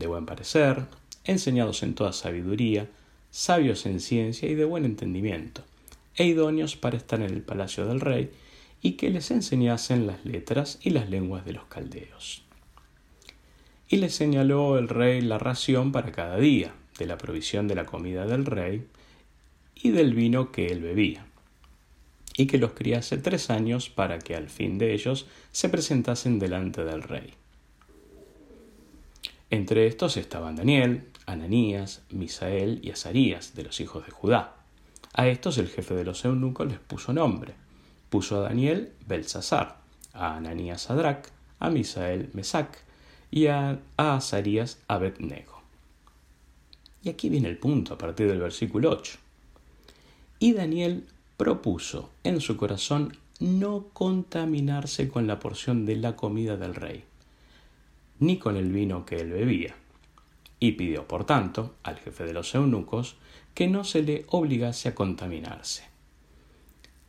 de 0.00 0.08
buen 0.08 0.26
parecer, 0.26 0.86
enseñados 1.22 1.84
en 1.84 1.94
toda 1.94 2.12
sabiduría, 2.12 2.88
sabios 3.30 3.86
en 3.86 4.00
ciencia 4.00 4.48
y 4.48 4.56
de 4.56 4.64
buen 4.64 4.84
entendimiento, 4.84 5.62
e 6.16 6.24
idóneos 6.24 6.74
para 6.74 6.96
estar 6.96 7.20
en 7.20 7.30
el 7.30 7.42
palacio 7.42 7.86
del 7.86 8.00
rey, 8.00 8.30
y 8.82 8.92
que 8.92 9.10
les 9.10 9.30
enseñasen 9.30 10.08
las 10.08 10.24
letras 10.24 10.78
y 10.82 10.90
las 10.90 11.08
lenguas 11.08 11.44
de 11.44 11.52
los 11.52 11.64
caldeos. 11.66 12.42
Y 13.88 13.98
les 13.98 14.14
señaló 14.14 14.78
el 14.78 14.88
rey 14.88 15.20
la 15.20 15.38
ración 15.38 15.92
para 15.92 16.10
cada 16.10 16.36
día, 16.36 16.74
de 16.98 17.06
la 17.06 17.18
provisión 17.18 17.68
de 17.68 17.74
la 17.74 17.86
comida 17.86 18.26
del 18.26 18.44
rey 18.44 18.86
y 19.74 19.90
del 19.90 20.14
vino 20.14 20.52
que 20.52 20.66
él 20.66 20.80
bebía, 20.80 21.26
y 22.36 22.46
que 22.46 22.58
los 22.58 22.72
criase 22.72 23.16
tres 23.18 23.50
años 23.50 23.90
para 23.90 24.18
que 24.18 24.34
al 24.34 24.48
fin 24.48 24.78
de 24.78 24.92
ellos 24.92 25.26
se 25.52 25.68
presentasen 25.68 26.38
delante 26.38 26.84
del 26.84 27.02
rey. 27.02 27.34
Entre 29.50 29.88
estos 29.88 30.16
estaban 30.16 30.54
Daniel, 30.54 31.08
Ananías, 31.26 32.02
Misael 32.10 32.78
y 32.82 32.90
Azarías, 32.90 33.54
de 33.54 33.64
los 33.64 33.80
hijos 33.80 34.06
de 34.06 34.12
Judá. 34.12 34.54
A 35.12 35.26
estos 35.26 35.58
el 35.58 35.68
jefe 35.68 35.94
de 35.94 36.04
los 36.04 36.24
eunucos 36.24 36.68
les 36.68 36.78
puso 36.78 37.12
nombre. 37.12 37.54
Puso 38.10 38.38
a 38.38 38.48
Daniel 38.48 38.92
Belsasar, 39.08 39.78
a 40.12 40.36
Ananías 40.36 40.82
Sadrach, 40.82 41.26
a 41.58 41.68
Misael 41.68 42.30
Mesac 42.32 42.78
y 43.30 43.46
a, 43.46 43.80
Azarías 43.96 44.78
Abednego. 44.86 45.62
Y 47.02 47.08
aquí 47.08 47.28
viene 47.28 47.48
el 47.48 47.58
punto 47.58 47.94
a 47.94 47.98
partir 47.98 48.28
del 48.28 48.40
versículo 48.40 48.90
8. 48.90 49.18
Y 50.38 50.52
Daniel 50.52 51.06
propuso 51.36 52.10
en 52.22 52.40
su 52.40 52.56
corazón 52.56 53.16
no 53.40 53.86
contaminarse 53.92 55.08
con 55.08 55.26
la 55.26 55.38
porción 55.38 55.86
de 55.86 55.96
la 55.96 56.14
comida 56.14 56.56
del 56.56 56.74
rey, 56.74 57.04
ni 58.20 58.38
con 58.38 58.56
el 58.56 58.70
vino 58.70 59.04
que 59.04 59.16
él 59.16 59.30
bebía, 59.30 59.74
y 60.60 60.72
pidió, 60.72 61.08
por 61.08 61.24
tanto, 61.24 61.74
al 61.82 61.96
jefe 61.96 62.24
de 62.24 62.34
los 62.34 62.54
eunucos 62.54 63.16
que 63.54 63.66
no 63.66 63.82
se 63.82 64.02
le 64.02 64.26
obligase 64.28 64.90
a 64.90 64.94
contaminarse. 64.94 65.84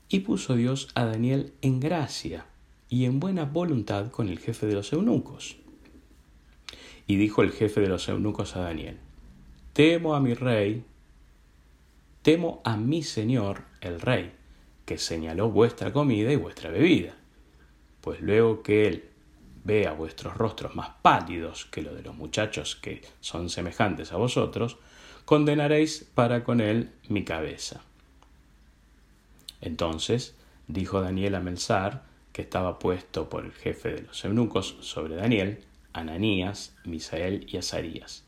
Y 0.10 0.22
puso 0.22 0.56
Dios 0.56 0.90
a 0.96 1.06
Daniel 1.06 1.54
en 1.62 1.80
gracia 1.80 2.46
y 2.90 3.06
en 3.06 3.20
buena 3.20 3.46
voluntad 3.46 4.10
con 4.10 4.30
el 4.30 4.40
jefe 4.40 4.66
de 4.66 4.74
los 4.74 4.92
eunucos. 4.94 5.58
Y 7.08 7.18
dijo 7.18 7.44
el 7.44 7.52
jefe 7.52 7.82
de 7.82 7.88
los 7.88 8.08
eunucos 8.10 8.56
a 8.56 8.62
Daniel, 8.62 8.98
Temo 9.74 10.16
a 10.16 10.20
mi 10.20 10.34
rey, 10.34 10.84
temo 12.22 12.62
a 12.64 12.76
mi 12.78 13.04
señor 13.04 13.64
el 13.80 14.02
rey, 14.02 14.32
que 14.86 14.98
señaló 14.98 15.50
vuestra 15.50 15.94
comida 15.94 16.32
y 16.32 16.36
vuestra 16.36 16.70
bebida. 16.70 17.16
Pues 18.02 18.22
luego 18.22 18.64
que 18.64 18.88
él 18.88 19.11
vea 19.64 19.94
vuestros 19.94 20.36
rostros 20.36 20.76
más 20.76 20.90
pálidos 21.02 21.66
que 21.66 21.82
los 21.82 21.96
de 21.96 22.04
los 22.04 22.16
muchachos 22.16 22.76
que 22.76 23.02
son 23.20 23.50
semejantes 23.50 24.12
a 24.12 24.18
vosotros, 24.18 24.78
condenaréis 25.26 26.10
para 26.16 26.44
con 26.44 26.62
él 26.62 26.92
mi 27.08 27.24
cabeza. 27.24 27.82
Entonces 29.62 30.36
dijo 30.68 31.02
Daniel 31.02 31.36
a 31.36 31.40
Melsar, 31.40 32.04
que 32.34 32.42
estaba 32.42 32.80
puesto 32.80 33.30
por 33.30 33.46
el 33.46 33.52
jefe 33.52 33.94
de 33.94 34.02
los 34.04 34.24
eunucos 34.26 34.78
sobre 34.82 35.16
Daniel, 35.16 35.64
Ananías, 35.94 36.76
Misael 36.86 37.46
y 37.50 37.58
Azarías. 37.58 38.24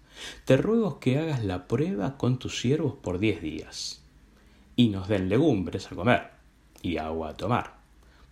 Te 0.46 0.58
ruego 0.58 1.00
que 1.00 1.18
hagas 1.18 1.44
la 1.44 1.68
prueba 1.68 2.18
con 2.18 2.38
tus 2.38 2.60
siervos 2.60 2.96
por 3.02 3.18
diez 3.18 3.42
días, 3.42 4.04
y 4.76 4.90
nos 4.90 5.08
den 5.08 5.30
legumbres 5.30 5.92
a 5.92 5.96
comer 5.96 6.32
y 6.82 6.98
agua 6.98 7.30
a 7.30 7.38
tomar 7.38 7.83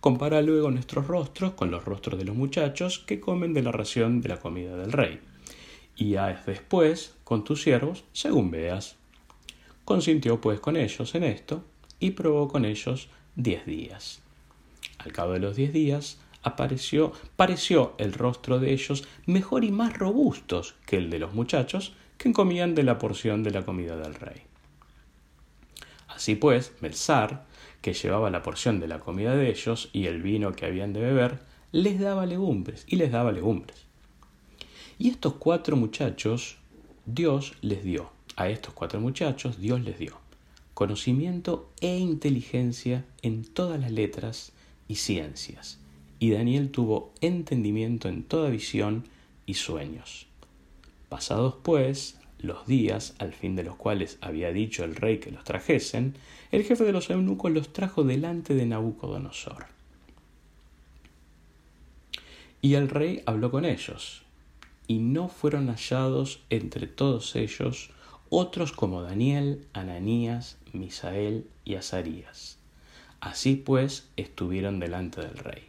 Compara 0.02 0.42
luego 0.42 0.68
nuestros 0.72 1.06
rostros 1.06 1.52
con 1.52 1.70
los 1.70 1.84
rostros 1.84 2.18
de 2.18 2.24
los 2.24 2.34
muchachos 2.34 2.98
que 2.98 3.20
comen 3.20 3.54
de 3.54 3.62
la 3.62 3.70
ración 3.70 4.20
de 4.20 4.30
la 4.30 4.40
comida 4.40 4.76
del 4.76 4.90
rey. 4.90 5.20
Y 5.94 6.16
haz 6.16 6.44
después 6.44 7.14
con 7.22 7.44
tus 7.44 7.62
siervos 7.62 8.02
según 8.12 8.50
veas. 8.50 8.96
Consintió 9.84 10.40
pues 10.40 10.58
con 10.58 10.76
ellos 10.76 11.14
en 11.14 11.22
esto 11.22 11.62
y 12.00 12.10
probó 12.10 12.48
con 12.48 12.64
ellos 12.64 13.10
diez 13.36 13.64
días. 13.64 14.22
Al 14.98 15.12
cabo 15.12 15.34
de 15.34 15.38
los 15.38 15.54
diez 15.54 15.72
días 15.72 16.18
apareció, 16.42 17.12
pareció 17.36 17.94
el 17.98 18.12
rostro 18.12 18.58
de 18.58 18.72
ellos 18.72 19.04
mejor 19.26 19.62
y 19.62 19.70
más 19.70 19.96
robustos 19.96 20.74
que 20.84 20.96
el 20.96 21.10
de 21.10 21.20
los 21.20 21.32
muchachos 21.32 21.94
que 22.18 22.32
comían 22.32 22.74
de 22.74 22.82
la 22.82 22.98
porción 22.98 23.44
de 23.44 23.52
la 23.52 23.64
comida 23.64 23.96
del 23.96 24.16
rey. 24.16 24.42
Así 26.08 26.34
pues, 26.34 26.72
Melzar, 26.80 27.51
que 27.82 27.92
llevaba 27.92 28.30
la 28.30 28.42
porción 28.42 28.80
de 28.80 28.88
la 28.88 29.00
comida 29.00 29.36
de 29.36 29.50
ellos 29.50 29.90
y 29.92 30.06
el 30.06 30.22
vino 30.22 30.52
que 30.52 30.64
habían 30.64 30.94
de 30.94 31.00
beber, 31.00 31.40
les 31.72 32.00
daba 32.00 32.24
legumbres 32.24 32.84
y 32.86 32.96
les 32.96 33.12
daba 33.12 33.32
legumbres. 33.32 33.84
Y 34.98 35.10
estos 35.10 35.34
cuatro 35.34 35.76
muchachos, 35.76 36.56
Dios 37.04 37.54
les 37.60 37.84
dio, 37.84 38.10
a 38.36 38.48
estos 38.48 38.72
cuatro 38.72 39.00
muchachos 39.00 39.60
Dios 39.60 39.82
les 39.82 39.98
dio 39.98 40.22
conocimiento 40.74 41.70
e 41.80 41.98
inteligencia 41.98 43.04
en 43.22 43.44
todas 43.44 43.78
las 43.78 43.92
letras 43.92 44.52
y 44.88 44.96
ciencias. 44.96 45.78
Y 46.18 46.30
Daniel 46.30 46.70
tuvo 46.70 47.12
entendimiento 47.20 48.08
en 48.08 48.22
toda 48.22 48.50
visión 48.50 49.04
y 49.46 49.54
sueños. 49.54 50.26
Pasados 51.08 51.56
pues 51.62 52.18
los 52.42 52.66
días 52.66 53.14
al 53.18 53.32
fin 53.32 53.56
de 53.56 53.64
los 53.64 53.76
cuales 53.76 54.18
había 54.20 54.52
dicho 54.52 54.84
el 54.84 54.96
rey 54.96 55.18
que 55.18 55.30
los 55.30 55.44
trajesen, 55.44 56.14
el 56.50 56.64
jefe 56.64 56.84
de 56.84 56.92
los 56.92 57.08
eunucos 57.10 57.50
los 57.52 57.72
trajo 57.72 58.04
delante 58.04 58.54
de 58.54 58.66
Nabucodonosor. 58.66 59.66
Y 62.60 62.74
el 62.74 62.88
rey 62.88 63.22
habló 63.26 63.50
con 63.50 63.64
ellos, 63.64 64.22
y 64.86 64.98
no 64.98 65.28
fueron 65.28 65.68
hallados 65.68 66.40
entre 66.50 66.86
todos 66.86 67.34
ellos 67.36 67.90
otros 68.28 68.72
como 68.72 69.02
Daniel, 69.02 69.66
Ananías, 69.72 70.56
Misael 70.72 71.46
y 71.64 71.74
Azarías. 71.74 72.58
Así 73.20 73.56
pues 73.56 74.08
estuvieron 74.16 74.80
delante 74.80 75.20
del 75.20 75.36
rey. 75.36 75.62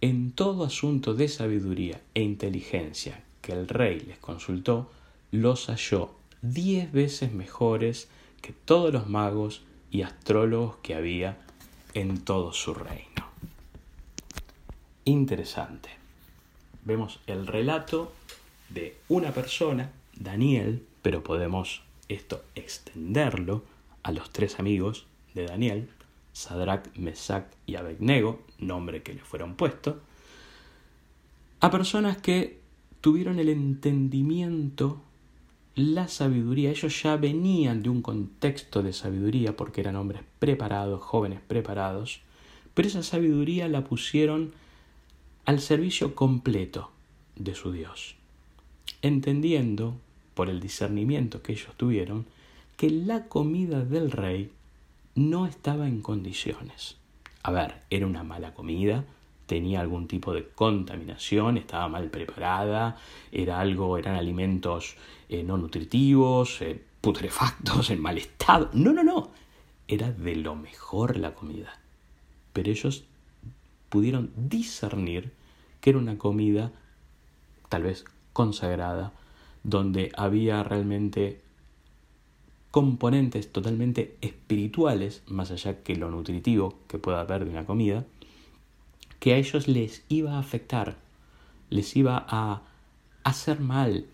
En 0.00 0.32
todo 0.32 0.64
asunto 0.64 1.14
de 1.14 1.28
sabiduría 1.28 2.00
e 2.14 2.22
inteligencia 2.22 3.22
que 3.40 3.52
el 3.52 3.68
rey 3.68 4.00
les 4.00 4.18
consultó, 4.18 4.90
los 5.34 5.66
halló 5.66 6.10
diez 6.42 6.92
veces 6.92 7.32
mejores 7.32 8.08
que 8.40 8.52
todos 8.52 8.92
los 8.92 9.08
magos 9.08 9.62
y 9.90 10.02
astrólogos 10.02 10.76
que 10.76 10.94
había 10.94 11.38
en 11.94 12.18
todo 12.20 12.52
su 12.52 12.74
reino. 12.74 13.24
Interesante. 15.04 15.90
Vemos 16.84 17.20
el 17.26 17.46
relato 17.46 18.12
de 18.68 18.96
una 19.08 19.32
persona, 19.32 19.90
Daniel, 20.14 20.86
pero 21.02 21.22
podemos 21.22 21.82
esto 22.08 22.42
extenderlo 22.54 23.64
a 24.02 24.12
los 24.12 24.30
tres 24.30 24.58
amigos 24.58 25.06
de 25.34 25.46
Daniel, 25.46 25.88
Sadrach, 26.32 26.94
Mesach 26.96 27.46
y 27.66 27.76
Abednego, 27.76 28.42
nombre 28.58 29.02
que 29.02 29.14
le 29.14 29.20
fueron 29.20 29.54
puestos, 29.54 29.96
a 31.60 31.70
personas 31.70 32.18
que 32.18 32.60
tuvieron 33.00 33.38
el 33.38 33.48
entendimiento 33.48 35.00
la 35.74 36.06
sabiduría, 36.06 36.70
ellos 36.70 37.02
ya 37.02 37.16
venían 37.16 37.82
de 37.82 37.88
un 37.88 38.00
contexto 38.00 38.82
de 38.82 38.92
sabiduría 38.92 39.56
porque 39.56 39.80
eran 39.80 39.96
hombres 39.96 40.22
preparados, 40.38 41.02
jóvenes 41.02 41.40
preparados, 41.46 42.20
pero 42.74 42.88
esa 42.88 43.02
sabiduría 43.02 43.68
la 43.68 43.84
pusieron 43.84 44.52
al 45.44 45.60
servicio 45.60 46.14
completo 46.14 46.90
de 47.36 47.54
su 47.54 47.72
Dios, 47.72 48.14
entendiendo, 49.02 49.96
por 50.34 50.48
el 50.48 50.60
discernimiento 50.60 51.42
que 51.42 51.52
ellos 51.52 51.74
tuvieron, 51.76 52.26
que 52.76 52.90
la 52.90 53.26
comida 53.26 53.84
del 53.84 54.10
rey 54.10 54.50
no 55.14 55.46
estaba 55.46 55.86
en 55.86 56.00
condiciones. 56.00 56.96
A 57.42 57.50
ver, 57.52 57.82
era 57.90 58.06
una 58.06 58.24
mala 58.24 58.54
comida, 58.54 59.04
tenía 59.46 59.80
algún 59.80 60.08
tipo 60.08 60.32
de 60.32 60.48
contaminación, 60.48 61.56
estaba 61.56 61.88
mal 61.88 62.10
preparada, 62.10 62.96
era 63.30 63.60
algo, 63.60 63.98
eran 63.98 64.16
alimentos 64.16 64.96
eh, 65.28 65.42
no 65.42 65.56
nutritivos, 65.56 66.60
eh, 66.62 66.80
putrefactos, 67.00 67.90
en 67.90 68.00
mal 68.00 68.18
estado. 68.18 68.70
No, 68.72 68.92
no, 68.92 69.04
no. 69.04 69.30
Era 69.86 70.10
de 70.12 70.36
lo 70.36 70.54
mejor 70.56 71.18
la 71.18 71.34
comida. 71.34 71.78
Pero 72.52 72.70
ellos 72.70 73.04
pudieron 73.90 74.30
discernir 74.36 75.32
que 75.80 75.90
era 75.90 75.98
una 75.98 76.16
comida 76.16 76.72
tal 77.68 77.82
vez 77.82 78.04
consagrada, 78.32 79.12
donde 79.62 80.12
había 80.16 80.62
realmente 80.62 81.40
componentes 82.70 83.52
totalmente 83.52 84.16
espirituales, 84.20 85.22
más 85.26 85.50
allá 85.50 85.82
que 85.82 85.94
lo 85.94 86.10
nutritivo 86.10 86.74
que 86.88 86.98
pueda 86.98 87.20
haber 87.20 87.44
de 87.44 87.50
una 87.50 87.66
comida, 87.66 88.04
que 89.24 89.32
a 89.32 89.38
ellos 89.38 89.68
les 89.68 90.04
iba 90.10 90.34
a 90.34 90.38
afectar, 90.38 90.98
les 91.70 91.96
iba 91.96 92.26
a 92.28 92.60
hacer 93.22 93.58
mal 93.58 94.04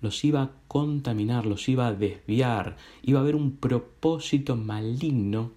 los 0.00 0.24
iba 0.24 0.42
a 0.42 0.50
contaminar, 0.68 1.46
los 1.46 1.68
iba 1.68 1.88
a 1.88 1.92
desviar, 1.92 2.76
iba 3.02 3.18
a 3.18 3.22
haber 3.22 3.34
un 3.34 3.56
propósito 3.56 4.54
maligno 4.54 5.50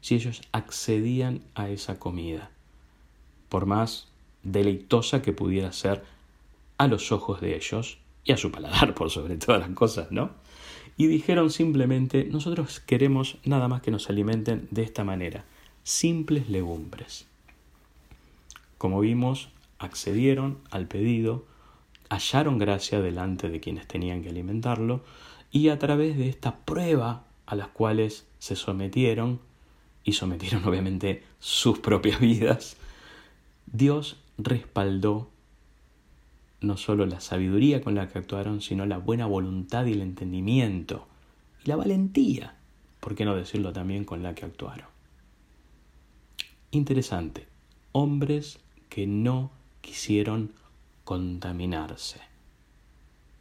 si 0.00 0.16
ellos 0.16 0.42
accedían 0.50 1.42
a 1.54 1.68
esa 1.68 2.00
comida, 2.00 2.50
por 3.48 3.66
más 3.66 4.08
deleitosa 4.42 5.22
que 5.22 5.32
pudiera 5.32 5.70
ser 5.70 6.02
a 6.78 6.88
los 6.88 7.12
ojos 7.12 7.40
de 7.40 7.54
ellos 7.54 7.98
y 8.24 8.32
a 8.32 8.36
su 8.36 8.50
paladar 8.50 8.92
por 8.96 9.10
sobre 9.10 9.36
todas 9.36 9.60
las 9.60 9.70
cosas, 9.70 10.10
¿no? 10.10 10.30
Y 10.96 11.06
dijeron 11.06 11.52
simplemente, 11.52 12.24
nosotros 12.24 12.80
queremos 12.80 13.36
nada 13.44 13.68
más 13.68 13.82
que 13.82 13.92
nos 13.92 14.10
alimenten 14.10 14.66
de 14.72 14.82
esta 14.82 15.04
manera, 15.04 15.44
simples 15.84 16.48
legumbres. 16.48 17.27
Como 18.78 19.00
vimos, 19.00 19.50
accedieron 19.78 20.58
al 20.70 20.86
pedido, 20.86 21.44
hallaron 22.08 22.58
gracia 22.58 23.00
delante 23.00 23.48
de 23.48 23.60
quienes 23.60 23.86
tenían 23.86 24.22
que 24.22 24.30
alimentarlo, 24.30 25.02
y 25.50 25.68
a 25.68 25.78
través 25.78 26.16
de 26.16 26.28
esta 26.28 26.58
prueba 26.58 27.24
a 27.46 27.56
las 27.56 27.68
cuales 27.68 28.26
se 28.38 28.56
sometieron, 28.56 29.40
y 30.04 30.12
sometieron 30.12 30.64
obviamente 30.68 31.24
sus 31.40 31.78
propias 31.80 32.20
vidas, 32.20 32.76
Dios 33.66 34.16
respaldó 34.38 35.28
no 36.60 36.76
solo 36.76 37.06
la 37.06 37.20
sabiduría 37.20 37.82
con 37.82 37.94
la 37.94 38.08
que 38.08 38.18
actuaron, 38.18 38.60
sino 38.60 38.86
la 38.86 38.98
buena 38.98 39.26
voluntad 39.26 39.86
y 39.86 39.92
el 39.92 40.02
entendimiento 40.02 41.06
y 41.64 41.68
la 41.68 41.76
valentía, 41.76 42.56
por 43.00 43.14
qué 43.14 43.24
no 43.24 43.36
decirlo 43.36 43.72
también, 43.72 44.04
con 44.04 44.22
la 44.22 44.34
que 44.34 44.44
actuaron. 44.44 44.86
Interesante, 46.70 47.46
hombres 47.92 48.58
que 48.88 49.06
no 49.06 49.50
quisieron 49.80 50.52
contaminarse. 51.04 52.20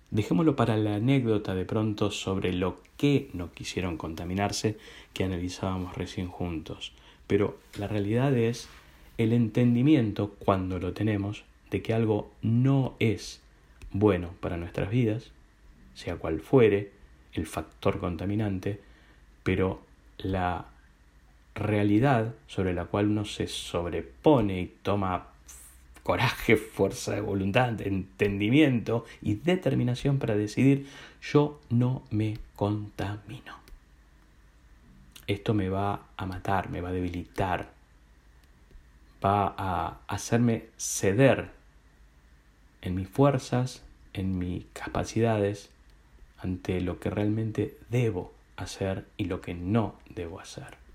Dejémoslo 0.10 0.56
para 0.56 0.78
la 0.78 0.96
anécdota 0.96 1.54
de 1.54 1.66
pronto 1.66 2.12
sobre 2.12 2.54
lo 2.54 2.80
que 2.96 3.30
no 3.34 3.52
quisieron 3.52 3.98
contaminarse 3.98 4.78
que 5.14 5.26
analizábamos 5.26 5.98
recién 5.98 6.30
juntos. 6.30 6.94
Pero 7.28 7.58
la 7.78 7.88
realidad 7.88 8.36
es 8.38 8.70
el 9.18 9.34
entendimiento, 9.34 10.36
cuando 10.40 10.80
lo 10.80 10.94
tenemos, 10.94 11.44
de 11.70 11.82
que 11.82 11.94
algo 11.94 12.32
no 12.42 12.96
es 13.00 13.42
bueno 13.92 14.32
para 14.40 14.58
nuestras 14.58 14.90
vidas, 14.90 15.32
sea 15.94 16.16
cual 16.16 16.40
fuere 16.40 16.92
el 17.34 17.46
factor 17.46 18.00
contaminante, 18.00 18.80
pero 19.44 19.82
la 20.18 20.68
realidad 21.54 22.34
sobre 22.48 22.74
la 22.74 22.86
cual 22.86 23.08
uno 23.08 23.26
se 23.26 23.48
sobrepone 23.48 24.62
y 24.62 24.74
toma 24.82 25.28
coraje, 26.08 26.56
fuerza 26.56 27.16
de 27.16 27.20
voluntad, 27.20 27.82
entendimiento 27.82 29.04
y 29.22 29.34
determinación 29.34 30.20
para 30.20 30.38
decidir, 30.38 30.88
yo 31.22 31.60
no 31.70 32.02
me 32.12 32.38
contamino. 32.56 33.58
Esto 35.28 35.54
me 35.54 35.68
va 35.68 36.06
a 36.16 36.26
matar, 36.26 36.70
me 36.70 36.80
va 36.80 36.90
a 36.90 36.94
debilitar, 36.94 37.72
va 39.22 39.54
a 39.58 39.98
hacerme 40.08 40.68
ceder 40.78 41.50
en 42.82 42.96
mis 42.96 43.10
fuerzas, 43.10 43.84
en 44.14 44.40
mis 44.40 44.64
capacidades, 44.72 45.72
ante 46.38 46.80
lo 46.80 47.02
que 47.02 47.10
realmente 47.10 47.78
debo 47.90 48.32
hacer 48.56 49.04
y 49.18 49.26
lo 49.26 49.42
que 49.42 49.56
no 49.56 49.96
debo 50.16 50.40
hacer. 50.40 50.87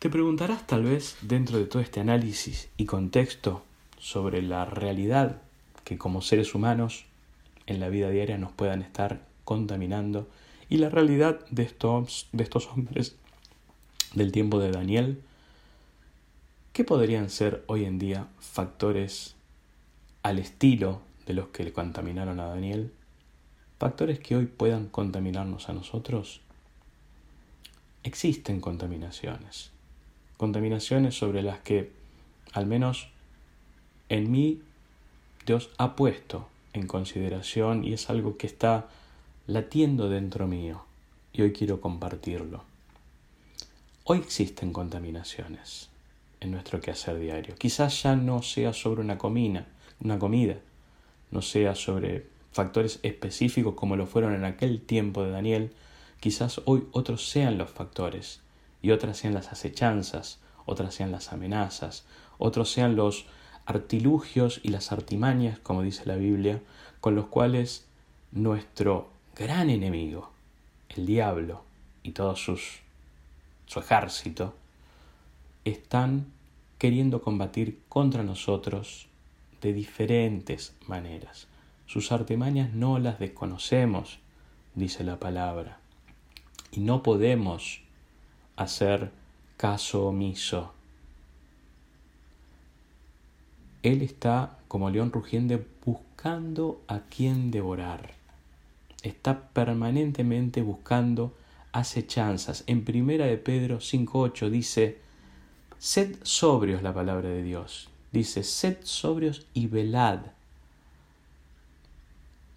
Te 0.00 0.08
preguntarás 0.08 0.66
tal 0.66 0.84
vez 0.84 1.18
dentro 1.20 1.58
de 1.58 1.66
todo 1.66 1.82
este 1.82 2.00
análisis 2.00 2.70
y 2.78 2.86
contexto 2.86 3.62
sobre 3.98 4.40
la 4.40 4.64
realidad 4.64 5.42
que 5.84 5.98
como 5.98 6.22
seres 6.22 6.54
humanos 6.54 7.04
en 7.66 7.80
la 7.80 7.90
vida 7.90 8.08
diaria 8.08 8.38
nos 8.38 8.50
puedan 8.50 8.80
estar 8.80 9.26
contaminando 9.44 10.26
y 10.70 10.78
la 10.78 10.88
realidad 10.88 11.44
de 11.50 11.64
estos, 11.64 12.30
de 12.32 12.42
estos 12.42 12.68
hombres 12.68 13.14
del 14.14 14.32
tiempo 14.32 14.58
de 14.58 14.70
Daniel, 14.70 15.20
¿qué 16.72 16.82
podrían 16.82 17.28
ser 17.28 17.62
hoy 17.66 17.84
en 17.84 17.98
día 17.98 18.26
factores 18.38 19.34
al 20.22 20.38
estilo 20.38 21.02
de 21.26 21.34
los 21.34 21.48
que 21.48 21.62
le 21.62 21.74
contaminaron 21.74 22.40
a 22.40 22.46
Daniel? 22.46 22.90
¿Factores 23.78 24.18
que 24.18 24.34
hoy 24.34 24.46
puedan 24.46 24.86
contaminarnos 24.86 25.68
a 25.68 25.74
nosotros? 25.74 26.40
Existen 28.02 28.62
contaminaciones 28.62 29.72
contaminaciones 30.40 31.18
sobre 31.18 31.42
las 31.42 31.58
que, 31.58 31.90
al 32.54 32.64
menos 32.64 33.08
en 34.08 34.30
mí, 34.30 34.62
Dios 35.44 35.68
ha 35.76 35.96
puesto 35.96 36.48
en 36.72 36.86
consideración 36.86 37.84
y 37.84 37.92
es 37.92 38.08
algo 38.08 38.38
que 38.38 38.46
está 38.46 38.88
latiendo 39.46 40.08
dentro 40.08 40.46
mío 40.46 40.82
y 41.34 41.42
hoy 41.42 41.52
quiero 41.52 41.82
compartirlo. 41.82 42.64
Hoy 44.04 44.16
existen 44.16 44.72
contaminaciones 44.72 45.90
en 46.40 46.52
nuestro 46.52 46.80
quehacer 46.80 47.18
diario. 47.18 47.54
Quizás 47.56 48.02
ya 48.02 48.16
no 48.16 48.40
sea 48.40 48.72
sobre 48.72 49.02
una 49.02 49.18
comida, 49.18 49.66
una 50.02 50.18
comida, 50.18 50.56
no 51.30 51.42
sea 51.42 51.74
sobre 51.74 52.26
factores 52.50 52.98
específicos 53.02 53.74
como 53.74 53.94
lo 53.94 54.06
fueron 54.06 54.32
en 54.34 54.46
aquel 54.46 54.80
tiempo 54.80 55.22
de 55.22 55.32
Daniel, 55.32 55.74
quizás 56.18 56.62
hoy 56.64 56.84
otros 56.92 57.28
sean 57.28 57.58
los 57.58 57.68
factores 57.68 58.40
y 58.82 58.90
otras 58.90 59.18
sean 59.18 59.34
las 59.34 59.52
acechanzas, 59.52 60.40
otras 60.66 60.94
sean 60.94 61.12
las 61.12 61.32
amenazas, 61.32 62.04
otros 62.38 62.70
sean 62.70 62.96
los 62.96 63.26
artilugios 63.66 64.60
y 64.62 64.68
las 64.68 64.92
artimañas, 64.92 65.58
como 65.58 65.82
dice 65.82 66.06
la 66.06 66.16
Biblia, 66.16 66.60
con 67.00 67.14
los 67.14 67.26
cuales 67.26 67.86
nuestro 68.32 69.10
gran 69.36 69.70
enemigo, 69.70 70.30
el 70.88 71.06
diablo 71.06 71.62
y 72.02 72.12
todo 72.12 72.36
sus, 72.36 72.80
su 73.66 73.80
ejército, 73.80 74.54
están 75.64 76.26
queriendo 76.78 77.22
combatir 77.22 77.80
contra 77.88 78.22
nosotros 78.22 79.06
de 79.60 79.72
diferentes 79.72 80.74
maneras. 80.86 81.46
Sus 81.86 82.12
artimañas 82.12 82.72
no 82.72 82.98
las 82.98 83.18
desconocemos, 83.18 84.18
dice 84.74 85.04
la 85.04 85.18
palabra, 85.18 85.78
y 86.72 86.80
no 86.80 87.02
podemos 87.02 87.82
hacer 88.60 89.10
caso 89.56 90.06
omiso. 90.06 90.72
Él 93.82 94.02
está 94.02 94.58
como 94.68 94.90
león 94.90 95.10
rugiente 95.12 95.66
buscando 95.84 96.82
a 96.86 97.00
quien 97.00 97.50
devorar. 97.50 98.12
Está 99.02 99.48
permanentemente 99.48 100.60
buscando 100.60 101.34
acechanzas. 101.72 102.64
En 102.66 102.84
primera 102.84 103.24
de 103.24 103.38
Pedro 103.38 103.78
5.8 103.78 104.50
dice, 104.50 104.98
sed 105.78 106.16
sobrios 106.22 106.82
la 106.82 106.92
palabra 106.92 107.30
de 107.30 107.42
Dios. 107.42 107.88
Dice, 108.12 108.44
sed 108.44 108.76
sobrios 108.82 109.46
y 109.54 109.68
velad. 109.68 110.20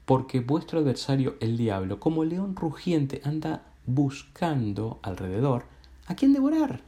Porque 0.03 0.41
vuestro 0.41 0.79
adversario, 0.79 1.37
el 1.39 1.55
diablo, 1.55 2.01
como 2.01 2.25
león 2.25 2.57
rugiente, 2.57 3.21
anda 3.23 3.63
buscando 3.85 4.99
alrededor 5.01 5.72
a 6.07 6.15
quién 6.15 6.33
devorar, 6.33 6.81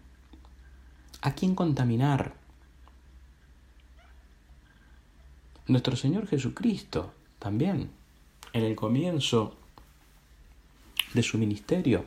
a 1.22 1.34
quién 1.34 1.56
contaminar. 1.56 2.34
Nuestro 5.68 5.96
Señor 5.96 6.28
Jesucristo 6.28 7.14
también, 7.40 7.90
en 8.54 8.64
el 8.64 8.76
comienzo 8.76 9.56
de 11.14 11.24
su 11.24 11.38
ministerio, 11.38 12.06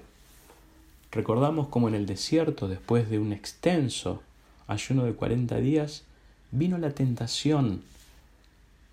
recordamos 1.11 1.69
como 1.69 1.89
en 1.89 1.95
el 1.95 2.07
desierto, 2.07 2.69
después 2.69 3.11
de 3.11 3.19
un 3.19 3.33
extenso 3.33 4.23
ayuno 4.67 5.05
de 5.05 5.15
40 5.15 5.57
días, 5.57 6.05
vino 6.51 6.79
la 6.79 6.91
tentación, 6.91 7.83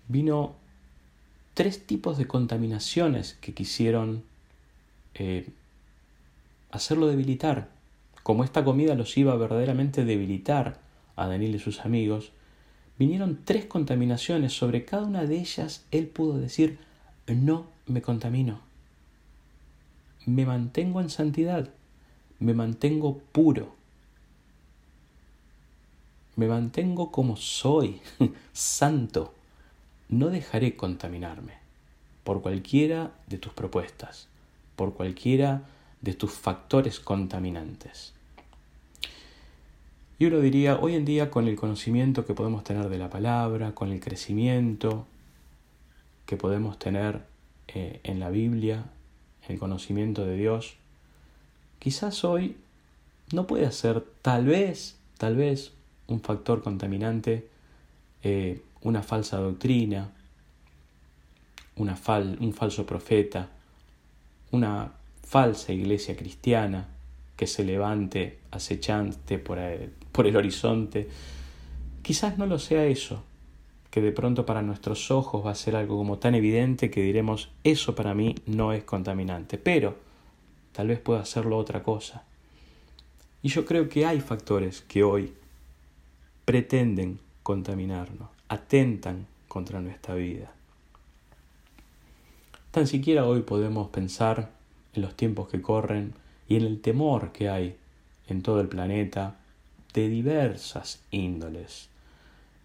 vino 0.08 0.54
tres 1.54 1.86
tipos 1.86 2.18
de 2.18 2.26
contaminaciones 2.26 3.36
que 3.40 3.54
quisieron 3.54 4.24
eh, 5.14 5.48
hacerlo 6.70 7.06
debilitar. 7.06 7.75
Como 8.26 8.42
esta 8.42 8.64
comida 8.64 8.96
los 8.96 9.16
iba 9.16 9.34
a 9.34 9.36
verdaderamente 9.36 10.04
debilitar 10.04 10.80
a 11.14 11.28
Daniel 11.28 11.54
y 11.54 11.58
sus 11.60 11.84
amigos, 11.84 12.32
vinieron 12.98 13.38
tres 13.44 13.66
contaminaciones. 13.66 14.52
Sobre 14.52 14.84
cada 14.84 15.04
una 15.04 15.26
de 15.26 15.38
ellas 15.38 15.86
él 15.92 16.08
pudo 16.08 16.36
decir, 16.36 16.80
no 17.28 17.68
me 17.86 18.02
contamino. 18.02 18.58
Me 20.24 20.44
mantengo 20.44 21.00
en 21.00 21.08
santidad. 21.08 21.68
Me 22.40 22.52
mantengo 22.52 23.18
puro. 23.30 23.76
Me 26.34 26.48
mantengo 26.48 27.12
como 27.12 27.36
soy, 27.36 28.00
santo. 28.52 29.34
No 30.08 30.30
dejaré 30.30 30.74
contaminarme 30.74 31.52
por 32.24 32.42
cualquiera 32.42 33.12
de 33.28 33.38
tus 33.38 33.52
propuestas, 33.52 34.26
por 34.74 34.94
cualquiera 34.94 35.62
de 36.00 36.14
tus 36.14 36.32
factores 36.32 36.98
contaminantes. 36.98 38.15
Y 40.18 40.24
uno 40.24 40.40
diría, 40.40 40.78
hoy 40.78 40.94
en 40.94 41.04
día 41.04 41.30
con 41.30 41.46
el 41.46 41.56
conocimiento 41.56 42.24
que 42.24 42.32
podemos 42.32 42.64
tener 42.64 42.88
de 42.88 42.96
la 42.96 43.10
palabra, 43.10 43.74
con 43.74 43.92
el 43.92 44.00
crecimiento, 44.00 45.06
que 46.24 46.36
podemos 46.36 46.78
tener 46.78 47.22
eh, 47.68 48.00
en 48.02 48.18
la 48.18 48.30
Biblia, 48.30 48.84
el 49.46 49.58
conocimiento 49.58 50.24
de 50.24 50.36
Dios, 50.36 50.76
quizás 51.78 52.24
hoy 52.24 52.56
no 53.32 53.46
puede 53.46 53.70
ser 53.72 54.04
tal 54.22 54.46
vez, 54.46 54.96
tal 55.18 55.36
vez 55.36 55.72
un 56.06 56.20
factor 56.20 56.62
contaminante, 56.62 57.48
eh, 58.22 58.62
una 58.80 59.02
falsa 59.02 59.36
doctrina, 59.36 60.12
una 61.76 61.94
fal, 61.94 62.38
un 62.40 62.54
falso 62.54 62.86
profeta, 62.86 63.50
una 64.50 64.92
falsa 65.22 65.74
iglesia 65.74 66.16
cristiana 66.16 66.88
que 67.36 67.46
se 67.46 67.64
levante 67.64 68.38
acechante 68.50 69.38
por 69.38 69.58
el, 69.58 69.92
por 70.16 70.26
el 70.26 70.36
horizonte. 70.36 71.08
Quizás 72.00 72.38
no 72.38 72.46
lo 72.46 72.58
sea 72.58 72.86
eso, 72.86 73.22
que 73.90 74.00
de 74.00 74.12
pronto 74.12 74.46
para 74.46 74.62
nuestros 74.62 75.10
ojos 75.10 75.44
va 75.44 75.50
a 75.50 75.54
ser 75.54 75.76
algo 75.76 75.98
como 75.98 76.18
tan 76.18 76.34
evidente 76.34 76.90
que 76.90 77.02
diremos, 77.02 77.50
eso 77.64 77.94
para 77.94 78.14
mí 78.14 78.34
no 78.46 78.72
es 78.72 78.82
contaminante, 78.82 79.58
pero 79.58 79.94
tal 80.72 80.88
vez 80.88 81.00
pueda 81.00 81.20
hacerlo 81.20 81.58
otra 81.58 81.82
cosa. 81.82 82.24
Y 83.42 83.48
yo 83.48 83.66
creo 83.66 83.90
que 83.90 84.06
hay 84.06 84.20
factores 84.20 84.80
que 84.80 85.02
hoy 85.04 85.34
pretenden 86.46 87.18
contaminarnos, 87.42 88.30
atentan 88.48 89.26
contra 89.48 89.82
nuestra 89.82 90.14
vida. 90.14 90.50
Tan 92.70 92.86
siquiera 92.86 93.26
hoy 93.26 93.42
podemos 93.42 93.88
pensar 93.88 94.50
en 94.94 95.02
los 95.02 95.14
tiempos 95.14 95.48
que 95.48 95.60
corren 95.60 96.14
y 96.48 96.56
en 96.56 96.62
el 96.62 96.80
temor 96.80 97.32
que 97.32 97.50
hay 97.50 97.76
en 98.28 98.42
todo 98.42 98.60
el 98.60 98.68
planeta 98.68 99.36
de 99.96 100.10
diversas 100.10 101.00
índoles. 101.10 101.88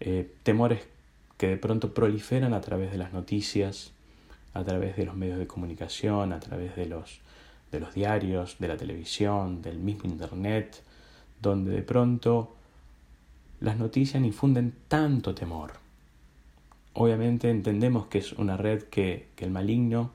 Eh, 0.00 0.30
temores 0.42 0.82
que 1.38 1.48
de 1.48 1.56
pronto 1.56 1.94
proliferan 1.94 2.52
a 2.52 2.60
través 2.60 2.92
de 2.92 2.98
las 2.98 3.14
noticias, 3.14 3.92
a 4.52 4.62
través 4.62 4.96
de 4.96 5.06
los 5.06 5.16
medios 5.16 5.38
de 5.38 5.46
comunicación, 5.46 6.34
a 6.34 6.40
través 6.40 6.76
de 6.76 6.84
los, 6.84 7.20
de 7.72 7.80
los 7.80 7.94
diarios, 7.94 8.56
de 8.58 8.68
la 8.68 8.76
televisión, 8.76 9.62
del 9.62 9.78
mismo 9.78 10.10
Internet, 10.10 10.82
donde 11.40 11.70
de 11.70 11.82
pronto 11.82 12.54
las 13.60 13.78
noticias 13.78 14.22
infunden 14.22 14.74
tanto 14.88 15.34
temor. 15.34 15.72
Obviamente 16.92 17.48
entendemos 17.48 18.08
que 18.08 18.18
es 18.18 18.34
una 18.34 18.58
red 18.58 18.82
que, 18.82 19.28
que 19.36 19.46
el 19.46 19.50
maligno, 19.50 20.10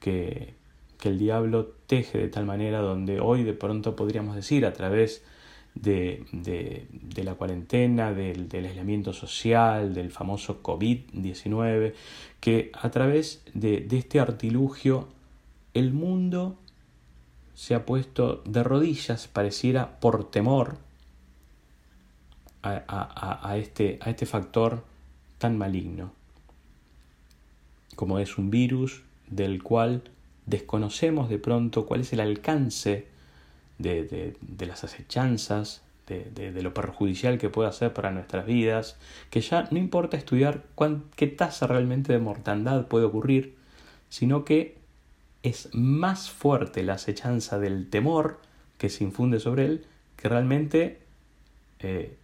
que, 0.00 0.54
que 0.98 1.10
el 1.10 1.18
diablo 1.18 1.66
teje 1.86 2.16
de 2.16 2.28
tal 2.28 2.46
manera 2.46 2.80
donde 2.80 3.20
hoy 3.20 3.44
de 3.44 3.52
pronto 3.52 3.94
podríamos 3.94 4.34
decir 4.34 4.64
a 4.64 4.72
través 4.72 5.18
de, 5.18 5.39
de, 5.74 6.86
de 6.92 7.24
la 7.24 7.34
cuarentena, 7.34 8.12
del, 8.12 8.48
del, 8.48 8.66
aislamiento 8.66 9.12
social, 9.12 9.94
del 9.94 10.10
famoso 10.10 10.62
COVID-19, 10.62 11.94
que 12.40 12.70
a 12.74 12.90
través 12.90 13.42
de, 13.54 13.80
de 13.80 13.98
este 13.98 14.20
artilugio 14.20 15.08
el 15.74 15.92
mundo 15.92 16.56
se 17.54 17.74
ha 17.74 17.84
puesto 17.84 18.42
de 18.46 18.62
rodillas, 18.62 19.28
pareciera 19.28 20.00
por 20.00 20.30
temor 20.30 20.78
a, 22.62 22.82
a, 22.86 23.50
a, 23.50 23.56
este, 23.56 23.98
a 24.00 24.10
este 24.10 24.26
factor 24.26 24.84
tan 25.38 25.56
maligno, 25.56 26.12
como 27.96 28.18
es 28.18 28.38
un 28.38 28.50
virus 28.50 29.02
del 29.28 29.62
cual 29.62 30.02
desconocemos 30.46 31.28
de 31.28 31.38
pronto 31.38 31.86
cuál 31.86 32.00
es 32.00 32.12
el 32.12 32.20
alcance 32.20 33.09
de, 33.80 34.36
las 34.66 34.84
acechanzas, 34.84 35.82
de, 36.06 36.52
de, 36.52 36.62
lo 36.62 36.74
perjudicial 36.74 37.38
que 37.38 37.48
puede 37.48 37.68
hacer 37.68 37.92
para 37.92 38.10
nuestras 38.10 38.46
vidas, 38.46 38.96
que 39.30 39.40
ya 39.40 39.68
no 39.70 39.78
importa 39.78 40.16
estudiar 40.16 40.64
cuán, 40.74 41.04
qué 41.16 41.26
tasa 41.26 41.66
realmente 41.66 42.12
de 42.12 42.18
mortandad 42.18 42.86
puede 42.86 43.04
ocurrir, 43.04 43.56
sino 44.08 44.44
que 44.44 44.76
es 45.42 45.70
más 45.72 46.30
fuerte 46.30 46.82
la 46.82 46.94
acechanza 46.94 47.58
del 47.58 47.88
temor 47.88 48.40
que 48.76 48.88
se 48.88 49.04
infunde 49.04 49.40
sobre 49.40 49.66
él 49.66 49.86
que 50.16 50.28
realmente 50.28 51.00
eh, 51.78 52.16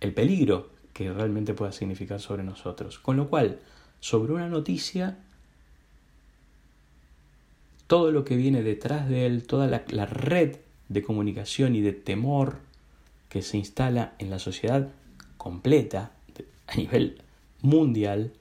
el 0.00 0.14
peligro 0.14 0.70
que 0.92 1.12
realmente 1.12 1.54
pueda 1.54 1.72
significar 1.72 2.20
sobre 2.20 2.42
nosotros. 2.42 2.98
Con 2.98 3.16
lo 3.16 3.28
cual, 3.28 3.60
sobre 4.00 4.32
una 4.32 4.48
noticia 4.48 5.18
todo 7.92 8.10
lo 8.10 8.24
que 8.24 8.36
viene 8.36 8.62
detrás 8.62 9.06
de 9.06 9.26
él, 9.26 9.46
toda 9.46 9.66
la, 9.66 10.06
red 10.06 10.56
de 10.88 11.02
comunicación 11.02 11.76
y 11.76 11.82
de 11.82 11.92
temor 11.92 12.56
que 13.28 13.42
se 13.42 13.58
instala 13.58 14.14
en 14.18 14.30
la 14.30 14.38
sociedad 14.38 14.88
completa 15.36 16.12
a 16.68 16.76
nivel 16.76 17.20
mundial, 17.60 18.32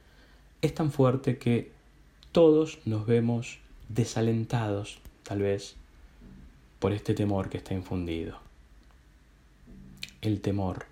es 0.62 0.74
tan 0.74 0.90
fuerte 0.90 1.38
que 1.38 1.70
todos 2.32 2.80
nos 2.86 3.06
vemos 3.06 3.60
desalentados, 3.90 5.00
tal 5.24 5.42
vez, 5.42 5.76
por 6.80 6.94
este 6.94 7.14
temor 7.14 7.50
que 7.50 7.58
está 7.58 7.74
infundido. 7.74 8.40
El 10.22 10.40
temor, 10.40 10.86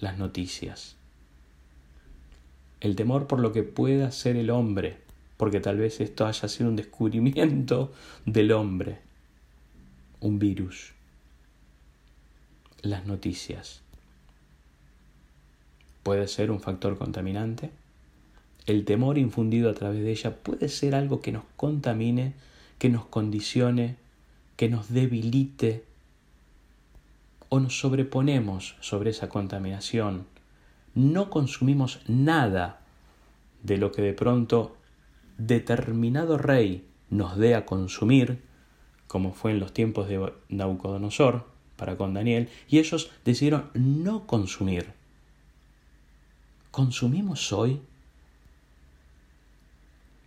las 0.00 0.18
noticias. 0.18 0.96
El 2.80 2.96
temor 2.96 3.28
por 3.28 3.38
lo 3.38 3.52
que 3.52 3.62
pueda 3.62 4.10
ser 4.10 4.34
el 4.34 4.50
hombre 4.50 4.98
porque 5.38 5.60
tal 5.60 5.78
vez 5.78 6.00
esto 6.00 6.26
haya 6.26 6.48
sido 6.48 6.68
un 6.68 6.76
descubrimiento 6.76 7.92
del 8.26 8.52
hombre, 8.52 8.98
un 10.20 10.38
virus, 10.38 10.92
las 12.82 13.06
noticias. 13.06 13.80
Puede 16.02 16.26
ser 16.26 16.50
un 16.50 16.60
factor 16.60 16.98
contaminante. 16.98 17.70
El 18.66 18.84
temor 18.84 19.16
infundido 19.16 19.70
a 19.70 19.74
través 19.74 20.02
de 20.02 20.10
ella 20.10 20.36
puede 20.36 20.68
ser 20.68 20.94
algo 20.94 21.20
que 21.22 21.32
nos 21.32 21.44
contamine, 21.56 22.34
que 22.78 22.88
nos 22.88 23.06
condicione, 23.06 23.96
que 24.56 24.68
nos 24.68 24.92
debilite 24.92 25.84
o 27.48 27.60
nos 27.60 27.78
sobreponemos 27.78 28.74
sobre 28.80 29.10
esa 29.10 29.28
contaminación. 29.28 30.26
No 30.96 31.30
consumimos 31.30 32.00
nada 32.08 32.80
de 33.62 33.76
lo 33.76 33.92
que 33.92 34.02
de 34.02 34.14
pronto 34.14 34.77
determinado 35.38 36.36
rey 36.36 36.86
nos 37.08 37.38
dé 37.38 37.54
a 37.54 37.64
consumir, 37.64 38.42
como 39.06 39.32
fue 39.32 39.52
en 39.52 39.60
los 39.60 39.72
tiempos 39.72 40.08
de 40.08 40.32
Nabucodonosor 40.50 41.46
para 41.76 41.96
con 41.96 42.12
Daniel, 42.12 42.50
y 42.68 42.78
ellos 42.78 43.10
decidieron 43.24 43.70
no 43.72 44.26
consumir. 44.26 44.92
¿Consumimos 46.70 47.52
hoy 47.52 47.80